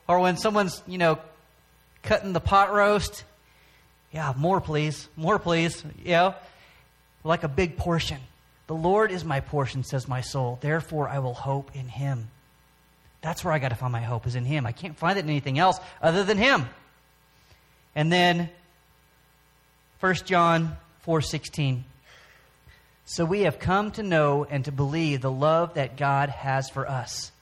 Or 0.08 0.20
when 0.20 0.38
someone's, 0.38 0.82
you 0.88 0.98
know, 0.98 1.20
cutting 2.04 2.34
the 2.34 2.40
pot 2.40 2.74
roast, 2.74 3.24
yeah, 4.12 4.34
more 4.36 4.60
please, 4.60 5.08
more 5.16 5.40
please, 5.40 5.84
you 6.04 6.12
know, 6.12 6.36
like 7.24 7.44
a 7.44 7.48
big 7.48 7.78
portion. 7.78 8.20
The 8.68 8.76
Lord 8.76 9.12
is 9.12 9.24
my 9.24 9.40
portion, 9.40 9.84
says 9.84 10.08
my 10.08 10.22
soul. 10.22 10.58
Therefore, 10.62 11.08
I 11.08 11.20
will 11.20 11.34
hope 11.34 11.76
in 11.76 11.88
him. 11.88 12.30
That's 13.22 13.44
where 13.44 13.54
I 13.54 13.60
got 13.60 13.70
to 13.70 13.76
find 13.76 13.92
my 13.92 14.02
hope, 14.02 14.26
is 14.26 14.36
in 14.36 14.46
him. 14.46 14.66
I 14.66 14.72
can't 14.72 14.98
find 14.98 15.18
it 15.18 15.24
in 15.24 15.30
anything 15.30 15.60
else 15.60 15.80
other 16.02 16.24
than 16.24 16.38
him. 16.38 16.68
And 17.96 18.12
then 18.12 18.50
1 20.00 20.26
John 20.26 20.78
4:16 21.06 21.84
so 23.12 23.26
we 23.26 23.42
have 23.42 23.60
come 23.60 23.92
to 23.92 24.04
know 24.04 24.46
and 24.50 24.64
to 24.64 24.72
believe 24.72 25.20
the 25.20 25.30
love 25.30 25.74
that 25.74 25.98
God 25.98 26.30
has 26.30 26.70
for 26.70 26.88
us. 26.88 27.34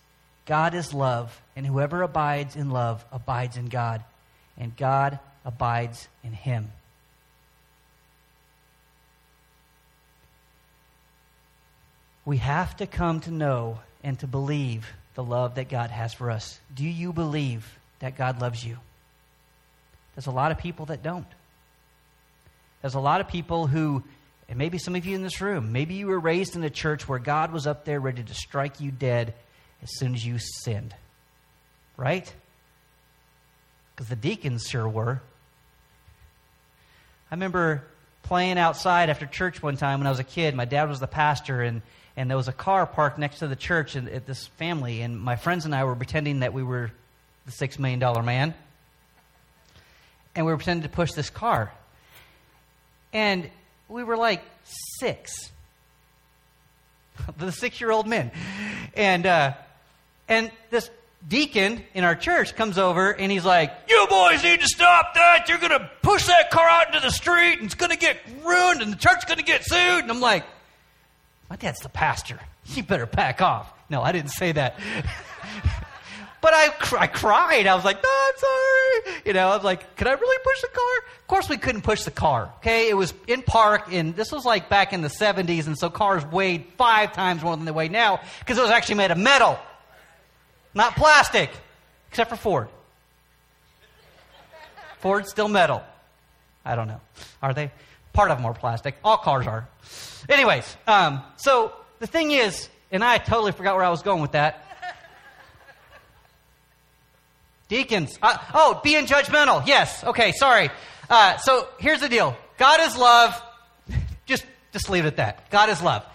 God 0.47 0.73
is 0.73 0.95
love, 0.95 1.39
and 1.55 1.63
whoever 1.63 2.01
abides 2.01 2.55
in 2.55 2.71
love 2.71 3.05
abides 3.11 3.55
in 3.55 3.67
God, 3.67 4.03
and 4.57 4.75
God 4.75 5.19
abides 5.45 6.07
in 6.23 6.33
him. 6.33 6.71
We 12.25 12.37
have 12.37 12.75
to 12.77 12.87
come 12.87 13.19
to 13.21 13.31
know 13.31 13.81
and 14.03 14.17
to 14.21 14.27
believe 14.27 14.87
the 15.15 15.23
love 15.23 15.55
that 15.55 15.69
God 15.69 15.89
has 15.89 16.13
for 16.13 16.31
us. 16.31 16.59
Do 16.73 16.85
you 16.85 17.13
believe 17.13 17.77
that 17.99 18.17
God 18.17 18.41
loves 18.41 18.63
you? 18.63 18.77
There's 20.15 20.27
a 20.27 20.31
lot 20.31 20.51
of 20.51 20.57
people 20.57 20.87
that 20.87 21.03
don't. 21.03 21.27
There's 22.81 22.95
a 22.95 22.99
lot 22.99 23.21
of 23.21 23.27
people 23.27 23.67
who 23.67 24.03
and 24.49 24.57
maybe 24.57 24.79
some 24.79 24.95
of 24.95 25.05
you 25.05 25.15
in 25.15 25.21
this 25.21 25.41
room, 25.41 25.71
maybe 25.71 25.93
you 25.93 26.07
were 26.07 26.19
raised 26.19 26.55
in 26.55 26.63
a 26.63 26.71
church 26.71 27.07
where 27.07 27.19
God 27.19 27.53
was 27.53 27.67
up 27.67 27.85
there 27.85 27.99
ready 27.99 28.23
to 28.23 28.33
strike 28.33 28.81
you 28.81 28.89
dead 28.89 29.35
as 29.83 29.95
soon 29.97 30.15
as 30.15 30.25
you 30.25 30.39
sinned. 30.39 30.95
Right? 31.95 32.33
Because 33.93 34.09
the 34.09 34.15
deacons 34.15 34.65
sure 34.67 34.89
were. 34.89 35.21
I 37.29 37.35
remember 37.35 37.83
playing 38.23 38.57
outside 38.57 39.11
after 39.11 39.27
church 39.27 39.61
one 39.61 39.77
time 39.77 39.99
when 39.99 40.07
I 40.07 40.09
was 40.09 40.19
a 40.19 40.23
kid. 40.23 40.55
My 40.55 40.65
dad 40.65 40.89
was 40.89 40.99
the 40.99 41.07
pastor, 41.07 41.61
and, 41.61 41.83
and 42.19 42.29
there 42.29 42.36
was 42.36 42.49
a 42.49 42.53
car 42.53 42.86
parked 42.86 43.17
next 43.17 43.39
to 43.39 43.47
the 43.47 43.55
church 43.55 43.95
and, 43.95 44.10
at 44.10 44.25
this 44.25 44.45
family, 44.45 45.01
and 45.01 45.17
my 45.17 45.38
friends 45.38 45.63
and 45.63 45.73
I 45.73 45.86
were 45.86 45.95
pretending 45.95 46.41
that 46.41 46.51
we 46.51 46.63
were 46.63 46.91
the 47.45 47.51
$6 47.53 47.79
million 47.79 48.25
man. 48.25 48.53
And 50.36 50.45
we 50.45 50.51
were 50.51 50.58
pretending 50.58 50.84
to 50.84 50.93
push 50.93 51.13
this 51.13 51.29
car. 51.29 51.71
And 53.13 53.49
we 53.88 54.03
were 54.03 54.17
like 54.17 54.43
six, 54.99 55.49
the 57.38 57.53
six 57.53 57.79
year 57.79 57.89
old 57.89 58.05
men. 58.05 58.32
And, 58.95 59.25
uh, 59.25 59.53
and 60.27 60.51
this 60.71 60.91
deacon 61.25 61.82
in 61.93 62.03
our 62.03 62.15
church 62.15 62.53
comes 62.53 62.77
over 62.77 63.12
and 63.12 63.32
he's 63.32 63.45
like, 63.45 63.71
You 63.88 64.08
boys 64.10 64.43
need 64.43 64.60
to 64.60 64.67
stop 64.67 65.13
that. 65.13 65.45
You're 65.47 65.58
going 65.58 65.71
to 65.71 65.89
push 66.01 66.27
that 66.27 66.51
car 66.51 66.67
out 66.67 66.88
into 66.88 66.99
the 66.99 67.13
street 67.13 67.60
and 67.60 67.63
it's 67.67 67.75
going 67.75 67.91
to 67.91 67.97
get 67.97 68.17
ruined 68.43 68.82
and 68.82 68.91
the 68.91 68.97
church's 68.97 69.23
going 69.23 69.39
to 69.39 69.45
get 69.45 69.63
sued. 69.63 70.01
And 70.01 70.12
I'm 70.12 70.19
like, 70.19 70.43
My 71.49 71.55
dad's 71.55 71.79
the 71.79 71.89
pastor. 71.89 72.39
You 72.65 72.83
better 72.83 73.05
back 73.05 73.41
off. 73.41 73.71
No, 73.89 74.01
I 74.01 74.12
didn't 74.12 74.31
say 74.31 74.51
that. 74.51 74.79
But 76.41 76.53
I, 76.53 76.69
I 76.97 77.07
cried. 77.07 77.67
I 77.67 77.75
was 77.75 77.83
like, 77.83 78.01
no, 78.01 78.09
I'm 78.09 78.38
sorry. 78.38 79.21
You 79.25 79.33
know, 79.33 79.49
I 79.49 79.55
was 79.55 79.63
like, 79.63 79.95
could 79.97 80.07
I 80.07 80.13
really 80.13 80.43
push 80.43 80.62
the 80.62 80.67
car? 80.67 81.12
Of 81.19 81.27
course 81.27 81.49
we 81.49 81.57
couldn't 81.57 81.81
push 81.81 82.03
the 82.03 82.12
car. 82.12 82.53
Okay. 82.57 82.89
It 82.89 82.93
was 82.93 83.13
in 83.27 83.41
park 83.41 83.88
and 83.91 84.15
this 84.15 84.31
was 84.31 84.45
like 84.45 84.69
back 84.69 84.93
in 84.93 85.01
the 85.01 85.09
70s. 85.09 85.67
And 85.67 85.77
so 85.77 85.89
cars 85.89 86.25
weighed 86.25 86.65
five 86.77 87.12
times 87.13 87.43
more 87.43 87.55
than 87.55 87.65
they 87.65 87.71
weigh 87.71 87.89
now 87.89 88.21
because 88.39 88.57
it 88.57 88.62
was 88.62 88.71
actually 88.71 88.95
made 88.95 89.12
of 89.12 89.17
metal, 89.17 89.59
not 90.73 90.95
plastic, 90.95 91.49
except 92.09 92.29
for 92.29 92.38
Ford. 92.38 92.67
Ford's 94.99 95.29
still 95.29 95.47
metal. 95.49 95.83
I 96.63 96.75
don't 96.75 96.88
know. 96.88 97.01
Are 97.41 97.53
they? 97.53 97.71
Part 98.13 98.31
of 98.31 98.38
them 98.38 98.45
are 98.45 98.53
plastic. 98.53 98.95
All 99.03 99.17
cars 99.17 99.45
are. 99.45 99.67
Anyways, 100.27 100.77
um, 100.88 101.21
so 101.38 101.73
the 101.99 102.08
thing 102.08 102.32
is, 102.32 102.67
and 102.91 103.03
I 103.03 103.17
totally 103.17 103.51
forgot 103.51 103.75
where 103.75 103.86
I 103.86 103.89
was 103.89 104.01
going 104.01 104.21
with 104.21 104.34
that. 104.34 104.65
Deacons. 107.69 108.17
Uh, 108.21 108.38
oh, 108.53 108.82
being 108.84 109.05
judgmental. 109.05 109.65
Yes. 109.65 110.03
Okay. 110.03 110.32
Sorry. 110.32 110.69
Uh, 111.10 111.38
so 111.38 111.67
here's 111.79 112.01
the 112.01 112.10
deal. 112.10 112.36
God 112.58 112.82
is 112.82 112.97
love. 112.97 113.41
Just, 114.25 114.45
just 114.73 114.89
leave 114.89 115.05
it 115.05 115.08
at 115.08 115.17
that. 115.17 115.49
God 115.49 115.69
is 115.69 115.82
love. 115.82 116.05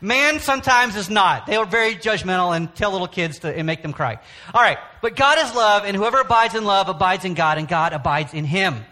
Man 0.00 0.40
sometimes 0.40 0.96
is 0.96 1.08
not. 1.10 1.46
They 1.46 1.56
are 1.56 1.66
very 1.66 1.94
judgmental 1.94 2.54
and 2.56 2.74
tell 2.74 2.92
little 2.92 3.08
kids 3.08 3.40
to 3.40 3.54
and 3.54 3.66
make 3.66 3.82
them 3.82 3.92
cry. 3.92 4.18
All 4.52 4.62
right. 4.62 4.78
But 5.00 5.16
God 5.16 5.38
is 5.38 5.54
love, 5.54 5.84
and 5.84 5.96
whoever 5.96 6.20
abides 6.20 6.54
in 6.54 6.64
love 6.64 6.88
abides 6.88 7.24
in 7.24 7.34
God, 7.34 7.58
and 7.58 7.68
God 7.68 7.92
abides 7.92 8.34
in 8.34 8.44
him. 8.44 8.84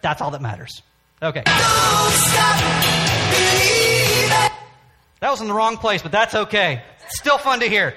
That's 0.00 0.20
all 0.20 0.30
that 0.32 0.42
matters. 0.42 0.82
Okay. 1.22 1.42
That 5.20 5.30
was 5.30 5.40
in 5.40 5.48
the 5.48 5.54
wrong 5.54 5.76
place, 5.76 6.02
but 6.02 6.12
that's 6.12 6.34
okay. 6.34 6.82
It's 7.04 7.18
still 7.18 7.38
fun 7.38 7.60
to 7.60 7.66
hear. 7.66 7.94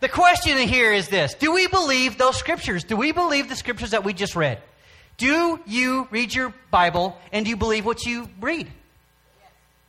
The 0.00 0.08
question 0.08 0.58
here 0.58 0.92
is 0.92 1.08
this 1.08 1.34
Do 1.34 1.52
we 1.52 1.66
believe 1.66 2.18
those 2.18 2.36
scriptures? 2.36 2.84
Do 2.84 2.96
we 2.96 3.12
believe 3.12 3.48
the 3.48 3.56
scriptures 3.56 3.92
that 3.92 4.04
we 4.04 4.12
just 4.12 4.36
read? 4.36 4.60
Do 5.16 5.60
you 5.66 6.08
read 6.10 6.34
your 6.34 6.52
Bible 6.70 7.18
and 7.32 7.44
do 7.46 7.50
you 7.50 7.56
believe 7.56 7.86
what 7.86 8.04
you 8.04 8.28
read? 8.40 8.68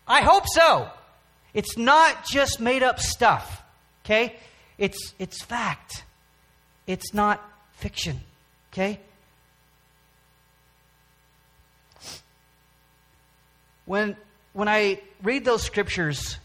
I 0.07 0.21
hope 0.21 0.45
so. 0.47 0.89
It's 1.53 1.77
not 1.77 2.25
just 2.25 2.59
made 2.59 2.83
up 2.83 2.99
stuff, 2.99 3.63
okay? 4.03 4.35
It's, 4.77 5.13
it's 5.17 5.41
fact. 5.41 6.03
It's 6.85 7.13
not 7.13 7.41
fiction, 7.73 8.19
okay? 8.71 8.99
When, 13.85 14.15
when 14.55 14.69
I 14.69 15.01
read 15.21 15.43
those 15.43 15.61
scriptures 15.63 16.37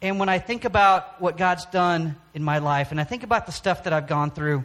and 0.00 0.20
when 0.20 0.28
I 0.28 0.38
think 0.38 0.64
about 0.64 1.20
what 1.20 1.36
God's 1.36 1.66
done 1.66 2.14
in 2.34 2.44
my 2.44 2.58
life 2.58 2.92
and 2.92 3.00
I 3.00 3.04
think 3.04 3.24
about 3.24 3.46
the 3.46 3.52
stuff 3.52 3.82
that 3.82 3.92
I've 3.92 4.06
gone 4.06 4.30
through 4.30 4.62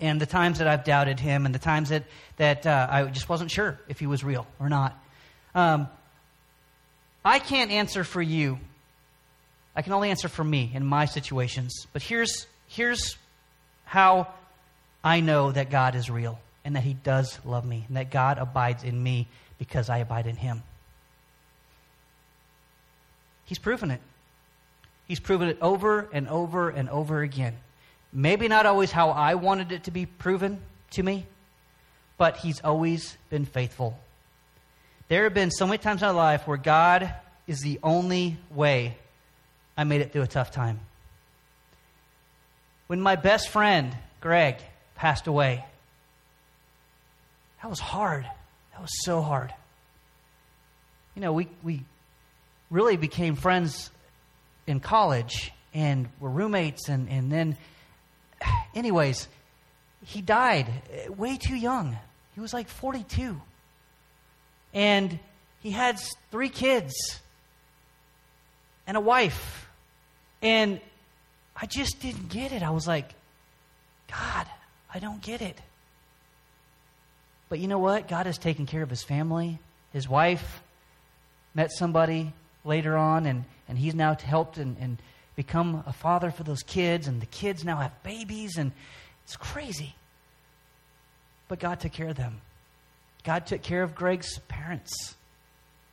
and 0.00 0.18
the 0.18 0.24
times 0.24 0.58
that 0.58 0.66
I've 0.66 0.84
doubted 0.84 1.20
Him 1.20 1.44
and 1.44 1.54
the 1.54 1.58
times 1.58 1.90
that, 1.90 2.04
that 2.38 2.66
uh, 2.66 2.88
I 2.90 3.04
just 3.04 3.28
wasn't 3.28 3.50
sure 3.50 3.78
if 3.88 3.98
He 3.98 4.06
was 4.06 4.24
real 4.24 4.46
or 4.58 4.70
not, 4.70 4.98
um, 5.54 5.86
I 7.26 7.38
can't 7.38 7.70
answer 7.70 8.04
for 8.04 8.22
you. 8.22 8.58
I 9.76 9.82
can 9.82 9.92
only 9.92 10.08
answer 10.08 10.28
for 10.28 10.42
me 10.42 10.70
in 10.72 10.86
my 10.86 11.04
situations. 11.04 11.86
But 11.92 12.00
here's, 12.00 12.46
here's 12.68 13.18
how 13.84 14.28
I 15.04 15.20
know 15.20 15.52
that 15.52 15.68
God 15.68 15.94
is 15.94 16.08
real 16.08 16.40
and 16.64 16.74
that 16.74 16.84
He 16.84 16.94
does 16.94 17.38
love 17.44 17.66
me 17.66 17.84
and 17.86 17.98
that 17.98 18.10
God 18.10 18.38
abides 18.38 18.82
in 18.82 19.00
me 19.00 19.28
because 19.58 19.90
I 19.90 19.98
abide 19.98 20.26
in 20.26 20.36
Him. 20.36 20.62
He's 23.52 23.58
proven 23.58 23.90
it. 23.90 24.00
He's 25.06 25.20
proven 25.20 25.48
it 25.48 25.58
over 25.60 26.08
and 26.10 26.26
over 26.26 26.70
and 26.70 26.88
over 26.88 27.20
again. 27.20 27.54
Maybe 28.10 28.48
not 28.48 28.64
always 28.64 28.90
how 28.90 29.10
I 29.10 29.34
wanted 29.34 29.72
it 29.72 29.84
to 29.84 29.90
be 29.90 30.06
proven 30.06 30.58
to 30.92 31.02
me, 31.02 31.26
but 32.16 32.38
He's 32.38 32.62
always 32.62 33.14
been 33.28 33.44
faithful. 33.44 34.00
There 35.08 35.24
have 35.24 35.34
been 35.34 35.50
so 35.50 35.66
many 35.66 35.76
times 35.76 36.00
in 36.00 36.08
my 36.08 36.12
life 36.12 36.46
where 36.46 36.56
God 36.56 37.12
is 37.46 37.60
the 37.60 37.78
only 37.82 38.38
way 38.48 38.96
I 39.76 39.84
made 39.84 40.00
it 40.00 40.14
through 40.14 40.22
a 40.22 40.26
tough 40.26 40.50
time. 40.50 40.80
When 42.86 43.02
my 43.02 43.16
best 43.16 43.50
friend, 43.50 43.94
Greg, 44.22 44.56
passed 44.94 45.26
away, 45.26 45.62
that 47.60 47.68
was 47.68 47.80
hard. 47.80 48.24
That 48.72 48.80
was 48.80 49.04
so 49.04 49.20
hard. 49.20 49.52
You 51.14 51.20
know, 51.20 51.34
we, 51.34 51.48
we 51.62 51.84
really 52.72 52.96
became 52.96 53.36
friends 53.36 53.90
in 54.66 54.80
college 54.80 55.52
and 55.74 56.08
were 56.18 56.30
roommates, 56.30 56.88
and, 56.88 57.08
and 57.08 57.30
then, 57.30 57.56
anyways, 58.74 59.28
he 60.04 60.20
died 60.22 60.66
uh, 60.68 61.12
way 61.12 61.36
too 61.36 61.54
young. 61.54 61.96
He 62.34 62.40
was 62.40 62.52
like 62.52 62.68
42. 62.68 63.40
And 64.74 65.18
he 65.62 65.70
had 65.70 66.00
three 66.30 66.48
kids 66.48 66.92
and 68.86 68.96
a 68.96 69.00
wife. 69.00 69.68
And 70.40 70.80
I 71.54 71.66
just 71.66 72.00
didn't 72.00 72.30
get 72.30 72.52
it. 72.52 72.62
I 72.62 72.70
was 72.70 72.88
like, 72.88 73.10
God, 74.10 74.46
I 74.92 74.98
don't 74.98 75.20
get 75.20 75.42
it. 75.42 75.58
But 77.48 77.58
you 77.58 77.68
know 77.68 77.78
what? 77.78 78.08
God 78.08 78.24
has 78.24 78.38
taken 78.38 78.64
care 78.64 78.82
of 78.82 78.88
his 78.88 79.02
family. 79.02 79.58
His 79.92 80.08
wife 80.08 80.62
met 81.54 81.70
somebody 81.70 82.32
later 82.64 82.96
on, 82.96 83.26
and, 83.26 83.44
and 83.68 83.78
he's 83.78 83.94
now 83.94 84.14
helped 84.14 84.58
and, 84.58 84.76
and 84.80 84.98
become 85.36 85.82
a 85.86 85.92
father 85.92 86.30
for 86.30 86.44
those 86.44 86.62
kids, 86.62 87.08
and 87.08 87.20
the 87.20 87.26
kids 87.26 87.64
now 87.64 87.76
have 87.76 88.02
babies, 88.02 88.56
and 88.56 88.72
it's 89.24 89.36
crazy. 89.36 89.94
But 91.48 91.58
God 91.58 91.80
took 91.80 91.92
care 91.92 92.08
of 92.08 92.16
them. 92.16 92.40
God 93.24 93.46
took 93.46 93.62
care 93.62 93.82
of 93.82 93.94
Greg's 93.94 94.38
parents. 94.48 95.14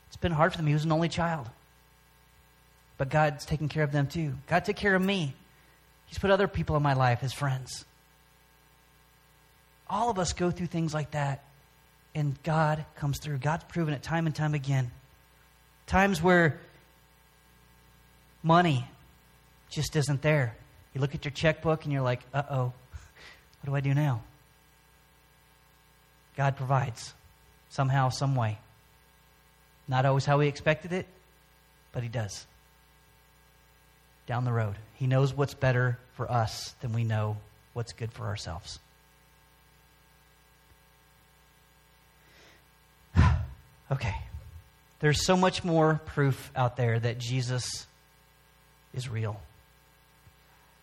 It's 0.08 0.18
been 0.18 0.32
hard 0.32 0.52
for 0.52 0.58
them. 0.58 0.68
He 0.68 0.74
was 0.74 0.86
an 0.86 0.92
only 0.92 1.10
child. 1.10 1.48
But 2.98 3.10
God's 3.10 3.46
taken 3.46 3.70
care 3.70 3.84
of 3.84 3.92
them 3.92 4.08
too. 4.08 4.34
God 4.48 4.66
took 4.66 4.76
care 4.76 4.96
of 4.96 5.02
me. 5.02 5.34
He's 6.08 6.18
put 6.18 6.32
other 6.32 6.48
people 6.48 6.76
in 6.76 6.84
my 6.84 6.94
life 6.94 7.24
as 7.24 7.34
friends. 7.34 7.86
All 9.90 10.10
of 10.10 10.20
us 10.20 10.34
go 10.34 10.52
through 10.52 10.68
things 10.68 10.94
like 10.94 11.12
that, 11.12 11.44
and 12.14 12.42
God 12.44 12.86
comes 12.96 13.20
through. 13.20 13.38
God's 13.38 13.64
proven 13.66 13.94
it 13.94 14.04
time 14.04 14.26
and 14.26 14.36
time 14.36 14.54
again. 14.54 14.92
Times 15.90 16.22
where 16.22 16.62
money 18.44 18.88
just 19.72 19.96
isn't 19.96 20.22
there. 20.22 20.56
You 20.94 21.02
look 21.02 21.16
at 21.16 21.26
your 21.26 21.32
checkbook 21.32 21.84
and 21.84 21.92
you're 21.92 22.04
like, 22.04 22.20
uh 22.32 22.44
oh, 22.52 22.74
what 23.62 23.66
do 23.66 23.76
I 23.76 23.80
do 23.80 23.96
now? 23.96 24.22
God 26.38 26.56
provides 26.58 27.16
somehow, 27.70 28.10
some 28.10 28.36
way. 28.36 28.60
Not 29.88 30.06
always 30.06 30.26
how 30.26 30.38
we 30.38 30.48
expected 30.48 30.94
it, 30.94 31.08
but 31.92 32.04
He 32.04 32.10
does. 32.10 32.46
Down 34.28 34.46
the 34.46 34.54
road. 34.54 34.76
He 34.94 35.08
knows 35.08 35.34
what's 35.34 35.56
better 35.56 35.98
for 36.14 36.32
us 36.32 36.76
than 36.82 36.94
we 36.94 37.04
know 37.04 37.38
what's 37.74 37.94
good 37.94 38.14
for 38.14 38.28
ourselves. 38.28 38.78
okay. 43.92 44.16
There's 45.00 45.26
so 45.26 45.38
much 45.38 45.64
more 45.64 46.02
proof 46.08 46.52
out 46.56 46.76
there 46.76 47.00
that 47.00 47.20
Jesus 47.20 47.88
is 48.94 49.08
real 49.08 49.40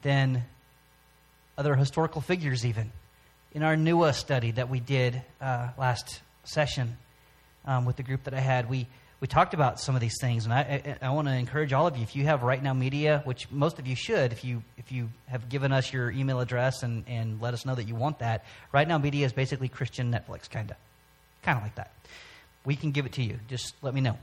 than 0.03 0.45
other 1.59 1.75
historical 1.75 2.21
figures, 2.21 2.65
even. 2.65 2.93
In 3.53 3.63
our 3.63 3.77
NUA 3.77 4.15
study 4.15 4.53
that 4.53 4.69
we 4.69 4.81
did 4.81 5.21
uh, 5.41 5.69
last 5.79 6.21
session 6.45 6.97
um, 7.67 7.85
with 7.85 7.97
the 7.97 8.03
group 8.03 8.25
that 8.25 8.35
I 8.35 8.41
had, 8.41 8.71
we, 8.71 8.87
we 9.21 9.27
talked 9.27 9.53
about 9.53 9.81
some 9.81 9.95
of 9.95 10.01
these 10.01 10.17
things. 10.21 10.45
And 10.45 10.53
I, 10.53 10.97
I, 11.01 11.07
I 11.09 11.11
want 11.11 11.29
to 11.29 11.35
encourage 11.35 11.73
all 11.73 11.87
of 11.87 11.97
you, 11.97 12.03
if 12.03 12.17
you 12.17 12.25
have 12.25 12.43
Right 12.43 12.63
Now 12.63 12.75
Media, 12.75 13.23
which 13.25 13.51
most 13.51 13.79
of 13.79 13.87
you 13.87 13.97
should, 13.97 14.33
if 14.33 14.45
you, 14.45 14.63
if 14.79 14.93
you 14.93 15.11
have 15.27 15.49
given 15.49 15.73
us 15.73 15.93
your 15.93 16.11
email 16.11 16.41
address 16.41 16.83
and, 16.83 17.05
and 17.07 17.41
let 17.41 17.53
us 17.53 17.67
know 17.67 17.75
that 17.75 17.89
you 17.89 17.95
want 17.95 18.21
that, 18.21 18.45
Right 18.73 18.87
Now 18.87 18.99
Media 18.99 19.27
is 19.27 19.33
basically 19.33 19.69
Christian 19.69 20.11
Netflix, 20.11 20.49
kind 20.49 20.71
of. 20.71 20.77
Kind 21.43 21.59
of 21.59 21.65
like 21.65 21.75
that. 21.77 21.93
We 22.67 22.77
can 22.77 22.91
give 22.91 23.07
it 23.07 23.13
to 23.13 23.23
you. 23.23 23.39
Just 23.49 23.75
let 23.81 23.95
me 23.95 24.03
know 24.03 24.19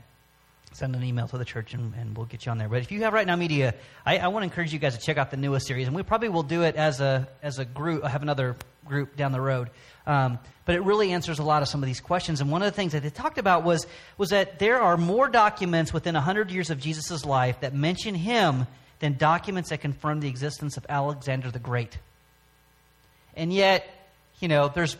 send 0.74 0.96
an 0.96 1.04
email 1.04 1.28
to 1.28 1.38
the 1.38 1.44
church 1.44 1.72
and, 1.72 1.94
and, 1.94 2.16
we'll 2.16 2.26
get 2.26 2.44
you 2.44 2.50
on 2.50 2.58
there. 2.58 2.68
But 2.68 2.80
if 2.80 2.90
you 2.90 3.04
have 3.04 3.12
Right 3.12 3.26
Now 3.26 3.36
Media, 3.36 3.74
I, 4.04 4.18
I 4.18 4.28
want 4.28 4.42
to 4.42 4.44
encourage 4.44 4.72
you 4.72 4.80
guys 4.80 4.98
to 4.98 5.04
check 5.04 5.16
out 5.16 5.30
the 5.30 5.36
newest 5.36 5.66
series, 5.66 5.86
and 5.86 5.94
we 5.94 6.02
probably 6.02 6.28
will 6.28 6.42
do 6.42 6.62
it 6.62 6.74
as 6.74 7.00
a 7.00 7.28
as 7.42 7.58
a 7.58 7.64
group. 7.64 8.04
I 8.04 8.08
have 8.08 8.22
another 8.22 8.56
group 8.84 9.16
down 9.16 9.32
the 9.32 9.40
road, 9.40 9.70
um, 10.06 10.38
but 10.64 10.74
it 10.74 10.82
really 10.82 11.12
answers 11.12 11.38
a 11.38 11.44
lot 11.44 11.62
of 11.62 11.68
some 11.68 11.82
of 11.82 11.86
these 11.86 12.00
questions. 12.00 12.40
And 12.40 12.50
one 12.50 12.60
of 12.62 12.66
the 12.66 12.76
things 12.76 12.92
that 12.92 13.02
they 13.02 13.10
talked 13.10 13.38
about 13.38 13.62
was 13.62 13.86
was 14.18 14.30
that 14.30 14.58
there 14.58 14.80
are 14.80 14.96
more 14.96 15.28
documents 15.28 15.92
within 15.92 16.14
hundred 16.16 16.50
years 16.50 16.70
of 16.70 16.80
Jesus' 16.80 17.24
life 17.24 17.60
that 17.60 17.72
mention 17.72 18.14
him 18.14 18.66
than 18.98 19.16
documents 19.16 19.70
that 19.70 19.80
confirm 19.80 20.20
the 20.20 20.28
existence 20.28 20.76
of 20.76 20.86
Alexander 20.88 21.50
the 21.50 21.58
Great. 21.58 21.98
And 23.36 23.52
yet, 23.52 23.86
you 24.40 24.48
know, 24.48 24.68
there's 24.68 24.96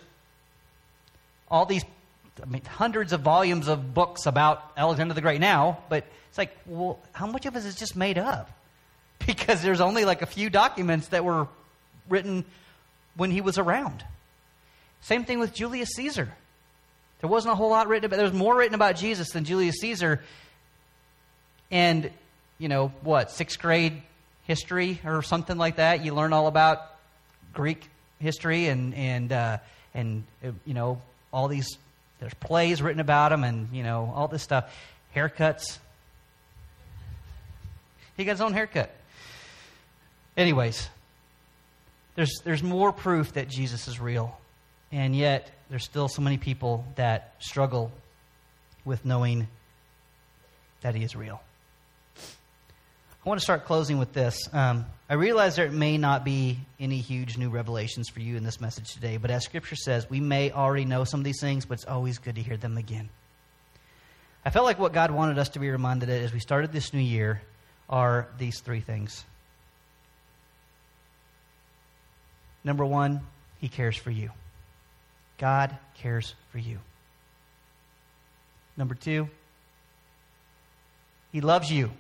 all 1.48 1.66
these 1.66 1.84
I 2.42 2.46
mean, 2.46 2.62
hundreds 2.64 3.12
of 3.12 3.20
volumes 3.20 3.68
of 3.68 3.94
books 3.94 4.26
about 4.26 4.72
Alexander 4.76 5.14
the 5.14 5.20
Great 5.20 5.40
now, 5.40 5.78
but 5.88 6.04
it's 6.28 6.38
like, 6.38 6.56
well, 6.66 6.98
how 7.12 7.26
much 7.26 7.46
of 7.46 7.54
it 7.54 7.64
is 7.64 7.76
just 7.76 7.96
made 7.96 8.18
up? 8.18 8.50
Because 9.26 9.62
there's 9.62 9.80
only 9.80 10.04
like 10.04 10.20
a 10.20 10.26
few 10.26 10.50
documents 10.50 11.08
that 11.08 11.24
were 11.24 11.48
written 12.10 12.44
when 13.16 13.30
he 13.30 13.40
was 13.40 13.56
around. 13.56 14.04
Same 15.00 15.24
thing 15.24 15.38
with 15.38 15.54
Julius 15.54 15.90
Caesar. 15.94 16.30
There 17.20 17.30
wasn't 17.30 17.52
a 17.52 17.54
whole 17.54 17.70
lot 17.70 17.88
written 17.88 18.04
about. 18.04 18.16
There 18.16 18.26
was 18.26 18.34
more 18.34 18.54
written 18.54 18.74
about 18.74 18.96
Jesus 18.96 19.30
than 19.30 19.44
Julius 19.44 19.76
Caesar. 19.80 20.20
And 21.70 22.10
you 22.58 22.68
know 22.68 22.88
what? 23.00 23.30
Sixth 23.30 23.58
grade 23.58 24.02
history 24.42 25.00
or 25.04 25.22
something 25.22 25.56
like 25.56 25.76
that. 25.76 26.04
You 26.04 26.12
learn 26.12 26.34
all 26.34 26.48
about 26.48 26.80
Greek 27.54 27.88
history 28.18 28.66
and 28.66 28.94
and 28.94 29.32
uh, 29.32 29.58
and 29.94 30.24
uh, 30.44 30.50
you 30.66 30.74
know 30.74 31.00
all 31.32 31.48
these 31.48 31.78
there's 32.24 32.32
plays 32.32 32.80
written 32.80 33.00
about 33.00 33.32
him 33.32 33.44
and, 33.44 33.68
you 33.70 33.82
know, 33.82 34.10
all 34.16 34.28
this 34.28 34.42
stuff. 34.42 34.74
Haircuts. 35.14 35.76
He 38.16 38.24
got 38.24 38.30
his 38.30 38.40
own 38.40 38.54
haircut. 38.54 38.90
Anyways, 40.34 40.88
there's, 42.14 42.32
there's 42.42 42.62
more 42.62 42.92
proof 42.92 43.34
that 43.34 43.48
Jesus 43.48 43.88
is 43.88 44.00
real. 44.00 44.40
And 44.90 45.14
yet, 45.14 45.50
there's 45.68 45.84
still 45.84 46.08
so 46.08 46.22
many 46.22 46.38
people 46.38 46.86
that 46.94 47.34
struggle 47.40 47.92
with 48.86 49.04
knowing 49.04 49.46
that 50.80 50.94
he 50.94 51.04
is 51.04 51.14
real. 51.14 51.42
I 53.24 53.28
want 53.28 53.40
to 53.40 53.44
start 53.44 53.64
closing 53.64 53.98
with 53.98 54.12
this. 54.12 54.36
Um, 54.52 54.84
I 55.08 55.14
realize 55.14 55.56
there 55.56 55.70
may 55.70 55.96
not 55.96 56.26
be 56.26 56.58
any 56.78 56.98
huge 56.98 57.38
new 57.38 57.48
revelations 57.48 58.10
for 58.10 58.20
you 58.20 58.36
in 58.36 58.44
this 58.44 58.60
message 58.60 58.92
today, 58.92 59.16
but 59.16 59.30
as 59.30 59.44
Scripture 59.44 59.76
says, 59.76 60.10
we 60.10 60.20
may 60.20 60.50
already 60.50 60.84
know 60.84 61.04
some 61.04 61.20
of 61.20 61.24
these 61.24 61.40
things, 61.40 61.64
but 61.64 61.74
it's 61.74 61.86
always 61.86 62.18
good 62.18 62.34
to 62.34 62.42
hear 62.42 62.58
them 62.58 62.76
again. 62.76 63.08
I 64.44 64.50
felt 64.50 64.66
like 64.66 64.78
what 64.78 64.92
God 64.92 65.10
wanted 65.10 65.38
us 65.38 65.48
to 65.50 65.58
be 65.58 65.70
reminded 65.70 66.10
of 66.10 66.22
as 66.22 66.34
we 66.34 66.38
started 66.38 66.70
this 66.70 66.92
new 66.92 67.00
year 67.00 67.40
are 67.88 68.28
these 68.38 68.60
three 68.60 68.80
things 68.80 69.24
Number 72.64 72.84
one, 72.84 73.20
He 73.60 73.68
cares 73.68 73.96
for 73.96 74.10
you. 74.10 74.30
God 75.38 75.76
cares 75.96 76.34
for 76.50 76.58
you. 76.58 76.78
Number 78.76 78.94
two, 78.94 79.28
He 81.30 81.42
loves 81.42 81.70
you. 81.70 81.90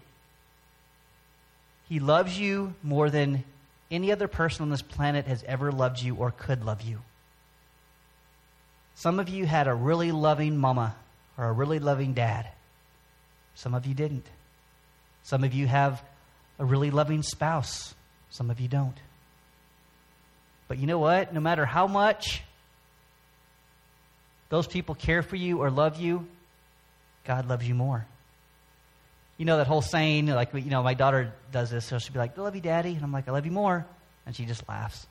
He 1.88 2.00
loves 2.00 2.38
you 2.38 2.74
more 2.82 3.10
than 3.10 3.44
any 3.90 4.10
other 4.10 4.28
person 4.28 4.62
on 4.62 4.70
this 4.70 4.82
planet 4.82 5.26
has 5.26 5.44
ever 5.44 5.70
loved 5.70 6.00
you 6.00 6.16
or 6.16 6.30
could 6.30 6.64
love 6.64 6.82
you. 6.82 7.00
Some 8.96 9.20
of 9.20 9.28
you 9.28 9.46
had 9.46 9.66
a 9.66 9.74
really 9.74 10.12
loving 10.12 10.56
mama 10.56 10.94
or 11.36 11.46
a 11.46 11.52
really 11.52 11.78
loving 11.78 12.14
dad. 12.14 12.48
Some 13.54 13.74
of 13.74 13.86
you 13.86 13.94
didn't. 13.94 14.26
Some 15.24 15.44
of 15.44 15.52
you 15.54 15.66
have 15.66 16.02
a 16.58 16.64
really 16.64 16.90
loving 16.90 17.22
spouse. 17.22 17.94
Some 18.30 18.50
of 18.50 18.60
you 18.60 18.68
don't. 18.68 18.96
But 20.68 20.78
you 20.78 20.86
know 20.86 20.98
what? 20.98 21.32
No 21.32 21.40
matter 21.40 21.66
how 21.66 21.86
much 21.86 22.42
those 24.48 24.66
people 24.66 24.94
care 24.94 25.22
for 25.22 25.36
you 25.36 25.60
or 25.60 25.70
love 25.70 26.00
you, 26.00 26.26
God 27.24 27.48
loves 27.48 27.66
you 27.66 27.74
more. 27.74 28.06
You 29.36 29.44
know 29.44 29.56
that 29.56 29.66
whole 29.66 29.82
saying, 29.82 30.26
like, 30.26 30.54
you 30.54 30.70
know, 30.70 30.82
my 30.82 30.94
daughter 30.94 31.32
does 31.50 31.70
this, 31.70 31.86
so 31.86 31.98
she'll 31.98 32.12
be 32.12 32.18
like, 32.18 32.38
I 32.38 32.42
love 32.42 32.54
you, 32.54 32.60
Daddy. 32.60 32.94
And 32.94 33.02
I'm 33.02 33.12
like, 33.12 33.28
I 33.28 33.32
love 33.32 33.44
you 33.44 33.52
more. 33.52 33.84
And 34.26 34.34
she 34.34 34.44
just 34.44 34.68
laughs. 34.68 35.06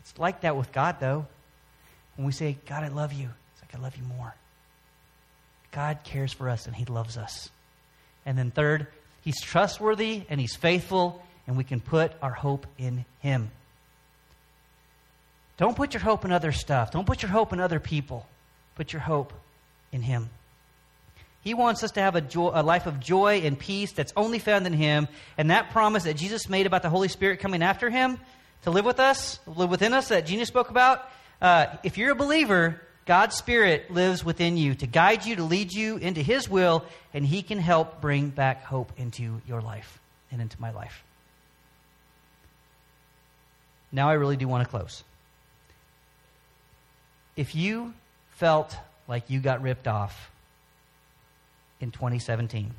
It's 0.00 0.18
like 0.18 0.40
that 0.42 0.56
with 0.56 0.72
God, 0.72 0.96
though. 1.00 1.26
When 2.16 2.26
we 2.26 2.32
say, 2.32 2.58
God, 2.66 2.84
I 2.84 2.88
love 2.88 3.12
you, 3.12 3.28
it's 3.52 3.62
like, 3.62 3.74
I 3.78 3.82
love 3.82 3.96
you 3.96 4.04
more. 4.04 4.34
God 5.72 5.98
cares 6.04 6.32
for 6.32 6.48
us 6.48 6.66
and 6.66 6.74
He 6.74 6.84
loves 6.84 7.16
us. 7.16 7.50
And 8.26 8.36
then, 8.36 8.50
third, 8.50 8.86
He's 9.22 9.40
trustworthy 9.40 10.22
and 10.28 10.40
He's 10.40 10.54
faithful, 10.54 11.24
and 11.46 11.56
we 11.56 11.64
can 11.64 11.80
put 11.80 12.12
our 12.20 12.32
hope 12.32 12.66
in 12.78 13.04
Him. 13.20 13.50
Don't 15.56 15.76
put 15.76 15.94
your 15.94 16.02
hope 16.02 16.24
in 16.24 16.32
other 16.32 16.52
stuff. 16.52 16.90
Don't 16.90 17.06
put 17.06 17.22
your 17.22 17.30
hope 17.30 17.52
in 17.52 17.60
other 17.60 17.78
people. 17.78 18.26
Put 18.74 18.92
your 18.92 19.00
hope 19.00 19.32
in 19.92 20.02
Him. 20.02 20.30
He 21.44 21.52
wants 21.52 21.84
us 21.84 21.90
to 21.92 22.00
have 22.00 22.16
a, 22.16 22.22
joy, 22.22 22.52
a, 22.54 22.62
life 22.62 22.86
of 22.86 22.98
joy 22.98 23.42
and 23.44 23.58
peace 23.58 23.92
that's 23.92 24.14
only 24.16 24.38
found 24.38 24.66
in 24.66 24.72
Him. 24.72 25.08
And 25.36 25.50
that 25.50 25.70
promise 25.70 26.04
that 26.04 26.16
Jesus 26.16 26.48
made 26.48 26.66
about 26.66 26.80
the 26.80 26.88
Holy 26.88 27.08
Spirit 27.08 27.40
coming 27.40 27.62
after 27.62 27.90
Him 27.90 28.18
to 28.62 28.70
live 28.70 28.86
with 28.86 28.98
us, 28.98 29.38
live 29.46 29.68
within 29.68 29.92
us, 29.92 30.08
that 30.08 30.24
Gina 30.24 30.46
spoke 30.46 30.70
about, 30.70 31.06
uh, 31.42 31.66
if 31.82 31.98
you're 31.98 32.12
a 32.12 32.16
believer, 32.16 32.80
God's 33.04 33.36
Spirit 33.36 33.90
lives 33.90 34.24
within 34.24 34.56
you 34.56 34.74
to 34.76 34.86
guide 34.86 35.26
you, 35.26 35.36
to 35.36 35.42
lead 35.42 35.70
you 35.70 35.98
into 35.98 36.22
His 36.22 36.48
will, 36.48 36.82
and 37.12 37.26
He 37.26 37.42
can 37.42 37.58
help 37.58 38.00
bring 38.00 38.30
back 38.30 38.64
hope 38.64 38.92
into 38.96 39.42
your 39.46 39.60
life 39.60 40.00
and 40.32 40.40
into 40.40 40.58
my 40.58 40.70
life. 40.70 41.04
Now, 43.92 44.08
I 44.08 44.14
really 44.14 44.38
do 44.38 44.48
want 44.48 44.64
to 44.64 44.70
close. 44.70 45.04
If 47.36 47.54
you 47.54 47.92
felt 48.30 48.74
like 49.06 49.28
you 49.28 49.40
got 49.40 49.60
ripped 49.60 49.86
off 49.86 50.30
in 51.84 51.90
2017, 51.90 52.72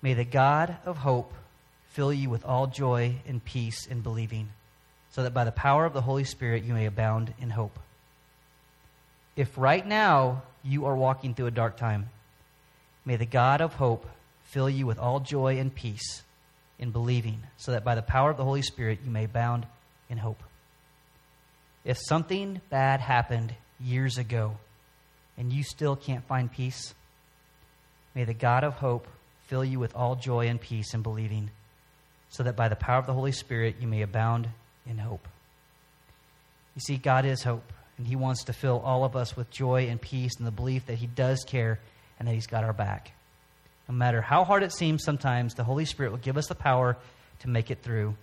may 0.00 0.14
the 0.14 0.24
God 0.24 0.76
of 0.86 0.96
hope 0.98 1.34
fill 1.88 2.12
you 2.12 2.30
with 2.30 2.44
all 2.44 2.68
joy 2.68 3.16
and 3.26 3.44
peace 3.44 3.86
in 3.88 4.00
believing, 4.00 4.48
so 5.10 5.24
that 5.24 5.34
by 5.34 5.42
the 5.42 5.50
power 5.50 5.84
of 5.84 5.92
the 5.92 6.00
Holy 6.00 6.22
Spirit 6.22 6.62
you 6.62 6.72
may 6.72 6.86
abound 6.86 7.34
in 7.40 7.50
hope. 7.50 7.80
If 9.34 9.58
right 9.58 9.84
now 9.84 10.42
you 10.62 10.86
are 10.86 10.94
walking 10.94 11.34
through 11.34 11.48
a 11.48 11.50
dark 11.50 11.76
time, 11.76 12.10
may 13.04 13.16
the 13.16 13.26
God 13.26 13.60
of 13.60 13.74
hope 13.74 14.06
fill 14.44 14.70
you 14.70 14.86
with 14.86 15.00
all 15.00 15.18
joy 15.18 15.58
and 15.58 15.74
peace 15.74 16.22
in 16.78 16.92
believing, 16.92 17.42
so 17.56 17.72
that 17.72 17.84
by 17.84 17.96
the 17.96 18.02
power 18.02 18.30
of 18.30 18.36
the 18.36 18.44
Holy 18.44 18.62
Spirit 18.62 19.00
you 19.04 19.10
may 19.10 19.24
abound 19.24 19.66
in 20.08 20.18
hope. 20.18 20.42
If 21.84 21.98
something 21.98 22.60
bad 22.70 23.00
happened 23.00 23.52
years 23.80 24.16
ago 24.16 24.58
and 25.36 25.52
you 25.52 25.62
still 25.62 25.96
can't 25.96 26.26
find 26.26 26.50
peace, 26.50 26.94
may 28.14 28.24
the 28.24 28.34
God 28.34 28.64
of 28.64 28.74
hope 28.74 29.06
fill 29.46 29.64
you 29.64 29.78
with 29.78 29.94
all 29.94 30.16
joy 30.16 30.48
and 30.48 30.60
peace 30.60 30.94
in 30.94 31.02
believing, 31.02 31.50
so 32.28 32.42
that 32.42 32.56
by 32.56 32.68
the 32.68 32.76
power 32.76 32.98
of 32.98 33.06
the 33.06 33.12
Holy 33.12 33.32
Spirit 33.32 33.76
you 33.80 33.86
may 33.86 34.02
abound 34.02 34.48
in 34.86 34.98
hope. 34.98 35.26
You 36.74 36.80
see, 36.80 36.96
God 36.96 37.24
is 37.24 37.42
hope, 37.42 37.72
and 37.98 38.06
He 38.06 38.16
wants 38.16 38.44
to 38.44 38.52
fill 38.52 38.80
all 38.80 39.04
of 39.04 39.16
us 39.16 39.36
with 39.36 39.50
joy 39.50 39.88
and 39.88 40.00
peace 40.00 40.32
and 40.38 40.46
the 40.46 40.50
belief 40.50 40.86
that 40.86 40.98
He 40.98 41.06
does 41.06 41.44
care 41.46 41.78
and 42.18 42.26
that 42.26 42.34
He's 42.34 42.46
got 42.46 42.64
our 42.64 42.72
back. 42.72 43.12
No 43.88 43.94
matter 43.94 44.20
how 44.20 44.44
hard 44.44 44.62
it 44.62 44.72
seems 44.72 45.04
sometimes, 45.04 45.54
the 45.54 45.64
Holy 45.64 45.84
Spirit 45.84 46.10
will 46.10 46.18
give 46.18 46.36
us 46.36 46.46
the 46.46 46.54
power 46.54 46.96
to 47.40 47.48
make 47.48 47.70
it 47.70 47.82
through. 47.82 48.14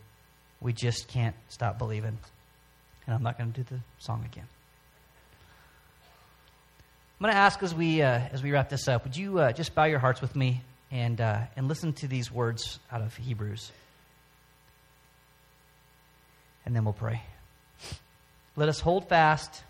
We 0.59 0.73
just 0.73 1.07
can't 1.07 1.35
stop 1.49 1.77
believing. 1.77 2.17
And 3.05 3.15
I'm 3.15 3.23
not 3.23 3.37
going 3.37 3.51
to 3.53 3.63
do 3.63 3.75
the 3.75 3.81
song 3.99 4.25
again. 4.25 4.47
I'm 7.21 7.25
going 7.25 7.35
to 7.35 7.39
ask 7.39 7.61
as 7.61 7.75
we, 7.75 8.01
uh, 8.01 8.19
as 8.31 8.41
we 8.41 8.51
wrap 8.51 8.69
this 8.69 8.87
up, 8.87 9.03
would 9.03 9.15
you 9.15 9.37
uh, 9.37 9.51
just 9.51 9.75
bow 9.75 9.83
your 9.83 9.99
hearts 9.99 10.21
with 10.21 10.35
me 10.35 10.63
and, 10.89 11.21
uh, 11.21 11.41
and 11.55 11.67
listen 11.67 11.93
to 11.93 12.07
these 12.07 12.31
words 12.31 12.79
out 12.91 13.03
of 13.03 13.15
Hebrews? 13.15 13.71
And 16.65 16.75
then 16.75 16.83
we'll 16.83 16.95
pray. 16.95 17.21
Let 18.55 18.69
us 18.69 18.79
hold 18.79 19.07
fast 19.07 19.61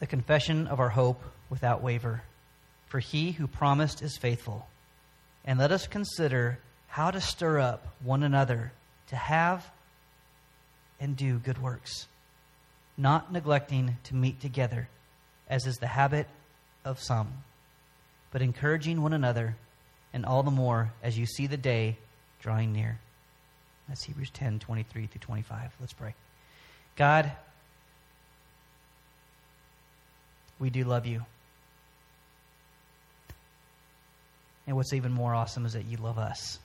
the 0.00 0.08
confession 0.08 0.66
of 0.66 0.80
our 0.80 0.88
hope 0.88 1.22
without 1.50 1.84
waver, 1.84 2.20
for 2.88 2.98
he 2.98 3.30
who 3.30 3.46
promised 3.46 4.02
is 4.02 4.16
faithful. 4.16 4.66
And 5.44 5.56
let 5.56 5.70
us 5.70 5.86
consider 5.86 6.58
how 6.88 7.12
to 7.12 7.20
stir 7.20 7.60
up 7.60 7.94
one 8.02 8.24
another 8.24 8.72
to 9.10 9.14
have 9.14 9.64
and 10.98 11.16
do 11.16 11.38
good 11.38 11.62
works 11.62 12.08
not 12.98 13.32
neglecting 13.32 13.96
to 14.02 14.16
meet 14.16 14.40
together, 14.40 14.88
as 15.48 15.64
is 15.66 15.76
the 15.76 15.86
habit 15.86 16.26
of 16.84 17.00
some, 17.00 17.32
but 18.30 18.42
encouraging 18.42 19.02
one 19.02 19.12
another, 19.12 19.56
and 20.12 20.24
all 20.24 20.42
the 20.42 20.50
more 20.50 20.92
as 21.02 21.18
you 21.18 21.26
see 21.26 21.46
the 21.46 21.56
day 21.56 21.96
drawing 22.40 22.72
near. 22.72 22.98
That's 23.88 24.04
Hebrews 24.04 24.30
10 24.30 24.60
23 24.60 25.06
through 25.06 25.20
25. 25.20 25.72
Let's 25.80 25.92
pray. 25.92 26.14
God, 26.96 27.32
we 30.58 30.70
do 30.70 30.84
love 30.84 31.06
you. 31.06 31.24
And 34.66 34.76
what's 34.76 34.92
even 34.92 35.10
more 35.10 35.34
awesome 35.34 35.66
is 35.66 35.72
that 35.72 35.86
you 35.86 35.96
love 35.96 36.18
us. 36.18 36.58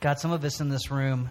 God, 0.00 0.18
some 0.18 0.32
of 0.32 0.44
us 0.44 0.60
in 0.60 0.68
this 0.68 0.90
room 0.90 1.30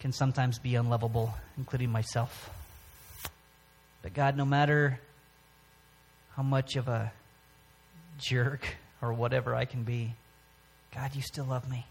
can 0.00 0.12
sometimes 0.12 0.58
be 0.58 0.74
unlovable, 0.74 1.34
including 1.58 1.90
myself. 1.90 2.50
But 4.06 4.14
God, 4.14 4.36
no 4.36 4.44
matter 4.44 5.00
how 6.36 6.44
much 6.44 6.76
of 6.76 6.86
a 6.86 7.10
jerk 8.20 8.64
or 9.02 9.12
whatever 9.12 9.52
I 9.52 9.64
can 9.64 9.82
be, 9.82 10.14
God, 10.94 11.16
you 11.16 11.22
still 11.22 11.44
love 11.44 11.68
me. 11.68 11.84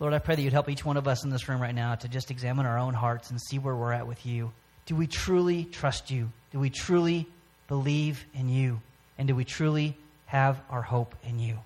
Lord, 0.00 0.14
I 0.14 0.20
pray 0.20 0.36
that 0.36 0.40
you'd 0.40 0.54
help 0.54 0.70
each 0.70 0.86
one 0.86 0.96
of 0.96 1.06
us 1.06 1.22
in 1.22 1.28
this 1.28 1.50
room 1.50 1.60
right 1.60 1.74
now 1.74 1.96
to 1.96 2.08
just 2.08 2.30
examine 2.30 2.64
our 2.64 2.78
own 2.78 2.94
hearts 2.94 3.28
and 3.28 3.38
see 3.38 3.58
where 3.58 3.76
we're 3.76 3.92
at 3.92 4.06
with 4.06 4.24
you. 4.24 4.52
Do 4.86 4.96
we 4.96 5.06
truly 5.06 5.64
trust 5.64 6.10
you? 6.10 6.30
Do 6.50 6.58
we 6.58 6.70
truly 6.70 7.26
believe 7.68 8.24
in 8.32 8.48
you? 8.48 8.80
And 9.18 9.28
do 9.28 9.34
we 9.34 9.44
truly 9.44 9.98
have 10.24 10.62
our 10.70 10.80
hope 10.80 11.14
in 11.24 11.38
you? 11.38 11.58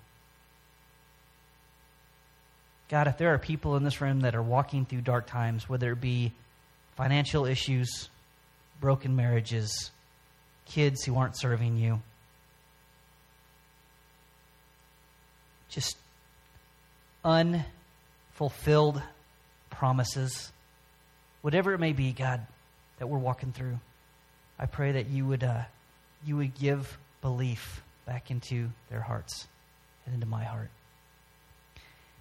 God, 2.89 3.07
if 3.07 3.17
there 3.17 3.33
are 3.33 3.39
people 3.39 3.77
in 3.77 3.85
this 3.85 4.01
room 4.01 4.19
that 4.21 4.35
are 4.35 4.43
walking 4.43 4.83
through 4.83 5.01
dark 5.03 5.25
times, 5.25 5.69
whether 5.69 5.93
it 5.93 6.01
be 6.01 6.33
financial 6.97 7.45
issues, 7.45 8.09
broken 8.81 9.15
marriages, 9.15 9.91
kids 10.65 11.03
who 11.05 11.15
aren't 11.15 11.37
serving 11.37 11.77
you, 11.77 12.01
just 15.69 15.95
unfulfilled 17.23 19.01
promises, 19.69 20.51
whatever 21.41 21.73
it 21.73 21.79
may 21.79 21.93
be, 21.93 22.11
God, 22.11 22.41
that 22.97 23.07
we're 23.07 23.19
walking 23.19 23.51
through, 23.53 23.79
I 24.57 24.65
pray 24.65 24.93
that 24.93 25.07
you 25.07 25.27
would, 25.27 25.43
uh, 25.43 25.61
you 26.25 26.37
would 26.37 26.55
give 26.55 26.97
belief 27.21 27.83
back 28.07 28.31
into 28.31 28.69
their 28.89 29.01
hearts 29.01 29.47
and 30.05 30.15
into 30.15 30.25
my 30.25 30.43
heart. 30.43 30.71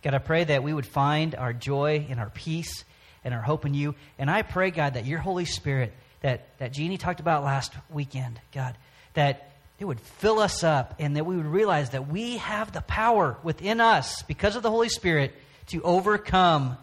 God, 0.03 0.12
I 0.12 0.18
pray 0.18 0.44
that 0.44 0.62
we 0.62 0.74
would 0.74 0.86
find 0.86 1.34
our 1.34 1.55
joy 1.55 2.07
and 2.11 2.20
our 2.20 2.28
peace 2.28 2.84
and 3.27 3.35
hope 3.35 3.66
in 3.66 3.74
you. 3.74 3.95
And 4.18 4.31
I 4.31 4.43
pray, 4.43 4.70
God, 4.70 4.95
that 4.95 5.05
your 5.05 5.18
Holy 5.18 5.45
Spirit, 5.45 5.93
that, 6.20 6.47
that 6.59 6.72
Jeannie 6.72 6.97
talked 6.97 7.20
about 7.20 7.45
last 7.45 7.72
weekend, 7.91 8.41
God, 8.53 8.77
that 9.14 9.51
it 9.79 9.85
would 9.85 10.01
fill 10.01 10.39
us 10.39 10.62
up 10.62 10.95
and 10.99 11.16
that 11.16 11.27
we 11.27 11.37
would 11.37 11.47
realize 11.47 11.91
that 11.91 12.09
we 12.09 12.37
have 12.39 12.72
the 12.72 12.81
power 12.81 13.37
within 13.43 13.81
us 13.81 14.22
because 14.22 14.57
of 14.57 14.62
the 14.62 14.70
Holy 14.70 14.89
Spirit 14.89 15.35
to 15.66 15.83
overcome 15.83 16.79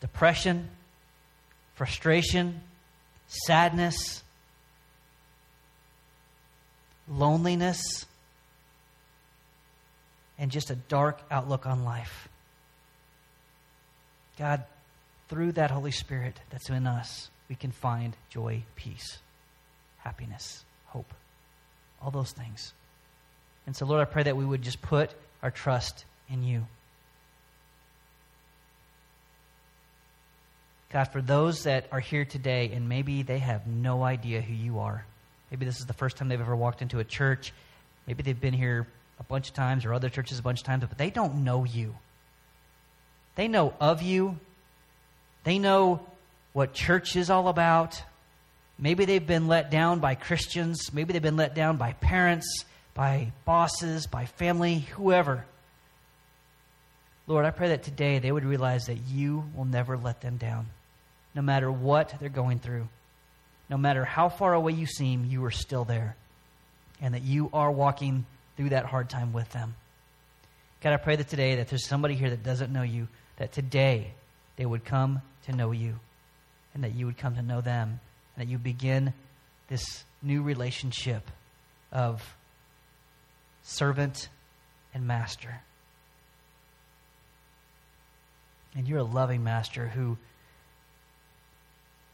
depression, 0.00 0.68
frustration, 1.74 2.60
sadness, 3.28 4.22
loneliness, 7.06 8.06
and 10.38 10.50
just 10.50 10.70
a 10.70 10.74
dark 10.74 11.20
outlook 11.30 11.66
on 11.66 11.84
life. 11.84 12.28
God, 14.42 14.64
through 15.28 15.52
that 15.52 15.70
Holy 15.70 15.92
Spirit 15.92 16.34
that's 16.50 16.68
in 16.68 16.84
us, 16.84 17.30
we 17.48 17.54
can 17.54 17.70
find 17.70 18.16
joy, 18.28 18.64
peace, 18.74 19.18
happiness, 19.98 20.64
hope, 20.86 21.14
all 22.02 22.10
those 22.10 22.32
things. 22.32 22.72
And 23.66 23.76
so, 23.76 23.86
Lord, 23.86 24.00
I 24.00 24.04
pray 24.04 24.24
that 24.24 24.36
we 24.36 24.44
would 24.44 24.62
just 24.62 24.82
put 24.82 25.12
our 25.44 25.52
trust 25.52 26.04
in 26.28 26.42
you. 26.42 26.66
God, 30.92 31.04
for 31.04 31.22
those 31.22 31.62
that 31.62 31.86
are 31.92 32.00
here 32.00 32.24
today 32.24 32.72
and 32.74 32.88
maybe 32.88 33.22
they 33.22 33.38
have 33.38 33.68
no 33.68 34.02
idea 34.02 34.40
who 34.40 34.54
you 34.54 34.80
are, 34.80 35.06
maybe 35.52 35.66
this 35.66 35.78
is 35.78 35.86
the 35.86 35.92
first 35.92 36.16
time 36.16 36.26
they've 36.26 36.40
ever 36.40 36.56
walked 36.56 36.82
into 36.82 36.98
a 36.98 37.04
church, 37.04 37.52
maybe 38.08 38.24
they've 38.24 38.40
been 38.40 38.54
here 38.54 38.88
a 39.20 39.22
bunch 39.22 39.50
of 39.50 39.54
times 39.54 39.84
or 39.84 39.94
other 39.94 40.08
churches 40.08 40.40
a 40.40 40.42
bunch 40.42 40.58
of 40.58 40.66
times, 40.66 40.82
but 40.88 40.98
they 40.98 41.10
don't 41.10 41.44
know 41.44 41.62
you. 41.62 41.94
They 43.34 43.48
know 43.48 43.74
of 43.80 44.02
you, 44.02 44.38
they 45.44 45.58
know 45.58 46.00
what 46.52 46.74
church 46.74 47.16
is 47.16 47.30
all 47.30 47.48
about. 47.48 48.02
Maybe 48.78 49.04
they've 49.04 49.26
been 49.26 49.48
let 49.48 49.70
down 49.70 50.00
by 50.00 50.14
Christians, 50.14 50.92
maybe 50.92 51.12
they've 51.12 51.22
been 51.22 51.36
let 51.36 51.54
down 51.54 51.76
by 51.76 51.92
parents, 51.92 52.64
by 52.94 53.32
bosses, 53.44 54.06
by 54.06 54.26
family, 54.26 54.80
whoever. 54.80 55.44
Lord, 57.26 57.44
I 57.44 57.50
pray 57.50 57.68
that 57.68 57.84
today 57.84 58.18
they 58.18 58.32
would 58.32 58.44
realize 58.44 58.86
that 58.86 58.98
you 59.08 59.44
will 59.54 59.64
never 59.64 59.96
let 59.96 60.20
them 60.20 60.36
down 60.36 60.66
no 61.34 61.42
matter 61.42 61.70
what 61.70 62.14
they're 62.20 62.28
going 62.28 62.58
through. 62.58 62.88
No 63.68 63.76
matter 63.76 64.04
how 64.04 64.28
far 64.28 64.52
away 64.54 64.72
you 64.72 64.86
seem, 64.86 65.24
you 65.24 65.44
are 65.44 65.50
still 65.50 65.84
there. 65.84 66.16
And 67.00 67.14
that 67.14 67.22
you 67.22 67.48
are 67.52 67.70
walking 67.70 68.26
through 68.56 68.70
that 68.70 68.84
hard 68.84 69.08
time 69.08 69.32
with 69.32 69.50
them. 69.52 69.74
God, 70.82 70.92
I 70.92 70.96
pray 70.98 71.16
that 71.16 71.28
today 71.28 71.56
that 71.56 71.68
there's 71.68 71.86
somebody 71.86 72.14
here 72.14 72.30
that 72.30 72.42
doesn't 72.42 72.72
know 72.72 72.82
you, 72.82 73.08
that 73.42 73.50
today 73.50 74.12
they 74.54 74.64
would 74.64 74.84
come 74.84 75.20
to 75.46 75.52
know 75.52 75.72
you, 75.72 75.98
and 76.74 76.84
that 76.84 76.94
you 76.94 77.06
would 77.06 77.18
come 77.18 77.34
to 77.34 77.42
know 77.42 77.60
them, 77.60 77.98
and 78.36 78.46
that 78.46 78.48
you 78.48 78.56
begin 78.56 79.12
this 79.66 80.04
new 80.22 80.42
relationship 80.42 81.28
of 81.90 82.22
servant 83.64 84.28
and 84.94 85.08
master. 85.08 85.60
And 88.76 88.86
you're 88.86 89.00
a 89.00 89.02
loving 89.02 89.42
master 89.42 89.88
who 89.88 90.18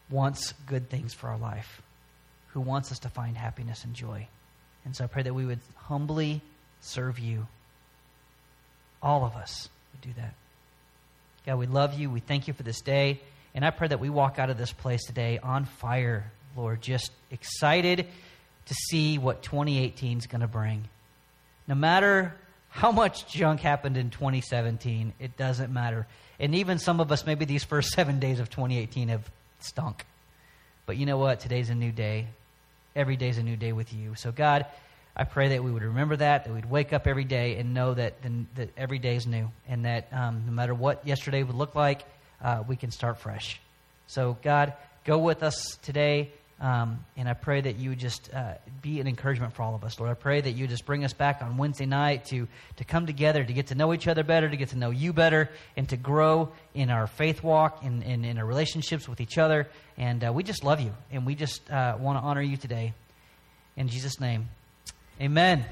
wants 0.08 0.54
good 0.66 0.88
things 0.88 1.12
for 1.12 1.28
our 1.28 1.38
life, 1.38 1.82
who 2.54 2.60
wants 2.60 2.90
us 2.90 3.00
to 3.00 3.10
find 3.10 3.36
happiness 3.36 3.84
and 3.84 3.92
joy. 3.92 4.26
And 4.86 4.96
so 4.96 5.04
I 5.04 5.08
pray 5.08 5.24
that 5.24 5.34
we 5.34 5.44
would 5.44 5.60
humbly 5.76 6.40
serve 6.80 7.18
you. 7.18 7.46
All 9.02 9.26
of 9.26 9.36
us 9.36 9.68
would 9.92 10.00
do 10.00 10.18
that. 10.18 10.32
God, 11.48 11.58
we 11.58 11.66
love 11.66 11.98
you. 11.98 12.10
We 12.10 12.20
thank 12.20 12.46
you 12.46 12.52
for 12.52 12.62
this 12.62 12.82
day. 12.82 13.20
And 13.54 13.64
I 13.64 13.70
pray 13.70 13.88
that 13.88 14.00
we 14.00 14.10
walk 14.10 14.38
out 14.38 14.50
of 14.50 14.58
this 14.58 14.70
place 14.70 15.02
today 15.06 15.38
on 15.42 15.64
fire, 15.64 16.30
Lord, 16.54 16.82
just 16.82 17.10
excited 17.30 18.06
to 18.66 18.74
see 18.74 19.16
what 19.16 19.42
2018 19.42 20.18
is 20.18 20.26
going 20.26 20.42
to 20.42 20.46
bring. 20.46 20.84
No 21.66 21.74
matter 21.74 22.34
how 22.68 22.92
much 22.92 23.26
junk 23.32 23.60
happened 23.60 23.96
in 23.96 24.10
2017, 24.10 25.14
it 25.18 25.38
doesn't 25.38 25.72
matter. 25.72 26.06
And 26.38 26.54
even 26.54 26.78
some 26.78 27.00
of 27.00 27.10
us, 27.10 27.24
maybe 27.24 27.46
these 27.46 27.64
first 27.64 27.92
seven 27.92 28.18
days 28.18 28.40
of 28.40 28.50
2018 28.50 29.08
have 29.08 29.30
stunk. 29.60 30.04
But 30.84 30.98
you 30.98 31.06
know 31.06 31.16
what? 31.16 31.40
Today's 31.40 31.70
a 31.70 31.74
new 31.74 31.92
day. 31.92 32.26
Every 32.94 33.16
day's 33.16 33.38
a 33.38 33.42
new 33.42 33.56
day 33.56 33.72
with 33.72 33.94
you. 33.94 34.16
So, 34.16 34.32
God, 34.32 34.66
I 35.16 35.24
pray 35.24 35.48
that 35.48 35.64
we 35.64 35.70
would 35.70 35.82
remember 35.82 36.16
that, 36.16 36.44
that 36.44 36.54
we'd 36.54 36.70
wake 36.70 36.92
up 36.92 37.06
every 37.06 37.24
day 37.24 37.56
and 37.56 37.74
know 37.74 37.94
that, 37.94 38.14
that 38.54 38.70
every 38.76 38.98
day 38.98 39.16
is 39.16 39.26
new, 39.26 39.50
and 39.68 39.84
that 39.84 40.08
um, 40.12 40.44
no 40.46 40.52
matter 40.52 40.74
what 40.74 41.06
yesterday 41.06 41.42
would 41.42 41.56
look 41.56 41.74
like, 41.74 42.04
uh, 42.42 42.62
we 42.68 42.76
can 42.76 42.90
start 42.90 43.18
fresh. 43.18 43.60
So, 44.06 44.38
God, 44.42 44.74
go 45.04 45.18
with 45.18 45.42
us 45.42 45.76
today. 45.82 46.30
Um, 46.60 47.04
and 47.16 47.28
I 47.28 47.34
pray 47.34 47.60
that 47.60 47.76
you 47.76 47.90
would 47.90 48.00
just 48.00 48.34
uh, 48.34 48.54
be 48.82 48.98
an 48.98 49.06
encouragement 49.06 49.54
for 49.54 49.62
all 49.62 49.76
of 49.76 49.84
us, 49.84 50.00
Lord. 50.00 50.10
I 50.10 50.14
pray 50.14 50.40
that 50.40 50.50
you 50.50 50.64
would 50.64 50.70
just 50.70 50.86
bring 50.86 51.04
us 51.04 51.12
back 51.12 51.40
on 51.40 51.56
Wednesday 51.56 51.86
night 51.86 52.24
to, 52.26 52.48
to 52.76 52.84
come 52.84 53.06
together, 53.06 53.44
to 53.44 53.52
get 53.52 53.68
to 53.68 53.76
know 53.76 53.94
each 53.94 54.08
other 54.08 54.24
better, 54.24 54.48
to 54.48 54.56
get 54.56 54.70
to 54.70 54.78
know 54.78 54.90
you 54.90 55.12
better, 55.12 55.50
and 55.76 55.88
to 55.90 55.96
grow 55.96 56.50
in 56.74 56.90
our 56.90 57.06
faith 57.06 57.44
walk 57.44 57.84
and 57.84 58.02
in, 58.02 58.10
in, 58.10 58.24
in, 58.24 58.38
our 58.38 58.44
relationships 58.44 59.08
with 59.08 59.20
each 59.20 59.38
other. 59.38 59.68
And 59.96 60.24
uh, 60.24 60.32
we 60.32 60.42
just 60.42 60.64
love 60.64 60.80
you, 60.80 60.92
and 61.12 61.24
we 61.24 61.36
just 61.36 61.70
uh, 61.70 61.96
want 61.98 62.18
to 62.18 62.22
honor 62.24 62.42
you 62.42 62.56
today. 62.56 62.92
In 63.76 63.86
Jesus' 63.86 64.18
name, 64.18 64.48
amen. 65.20 65.64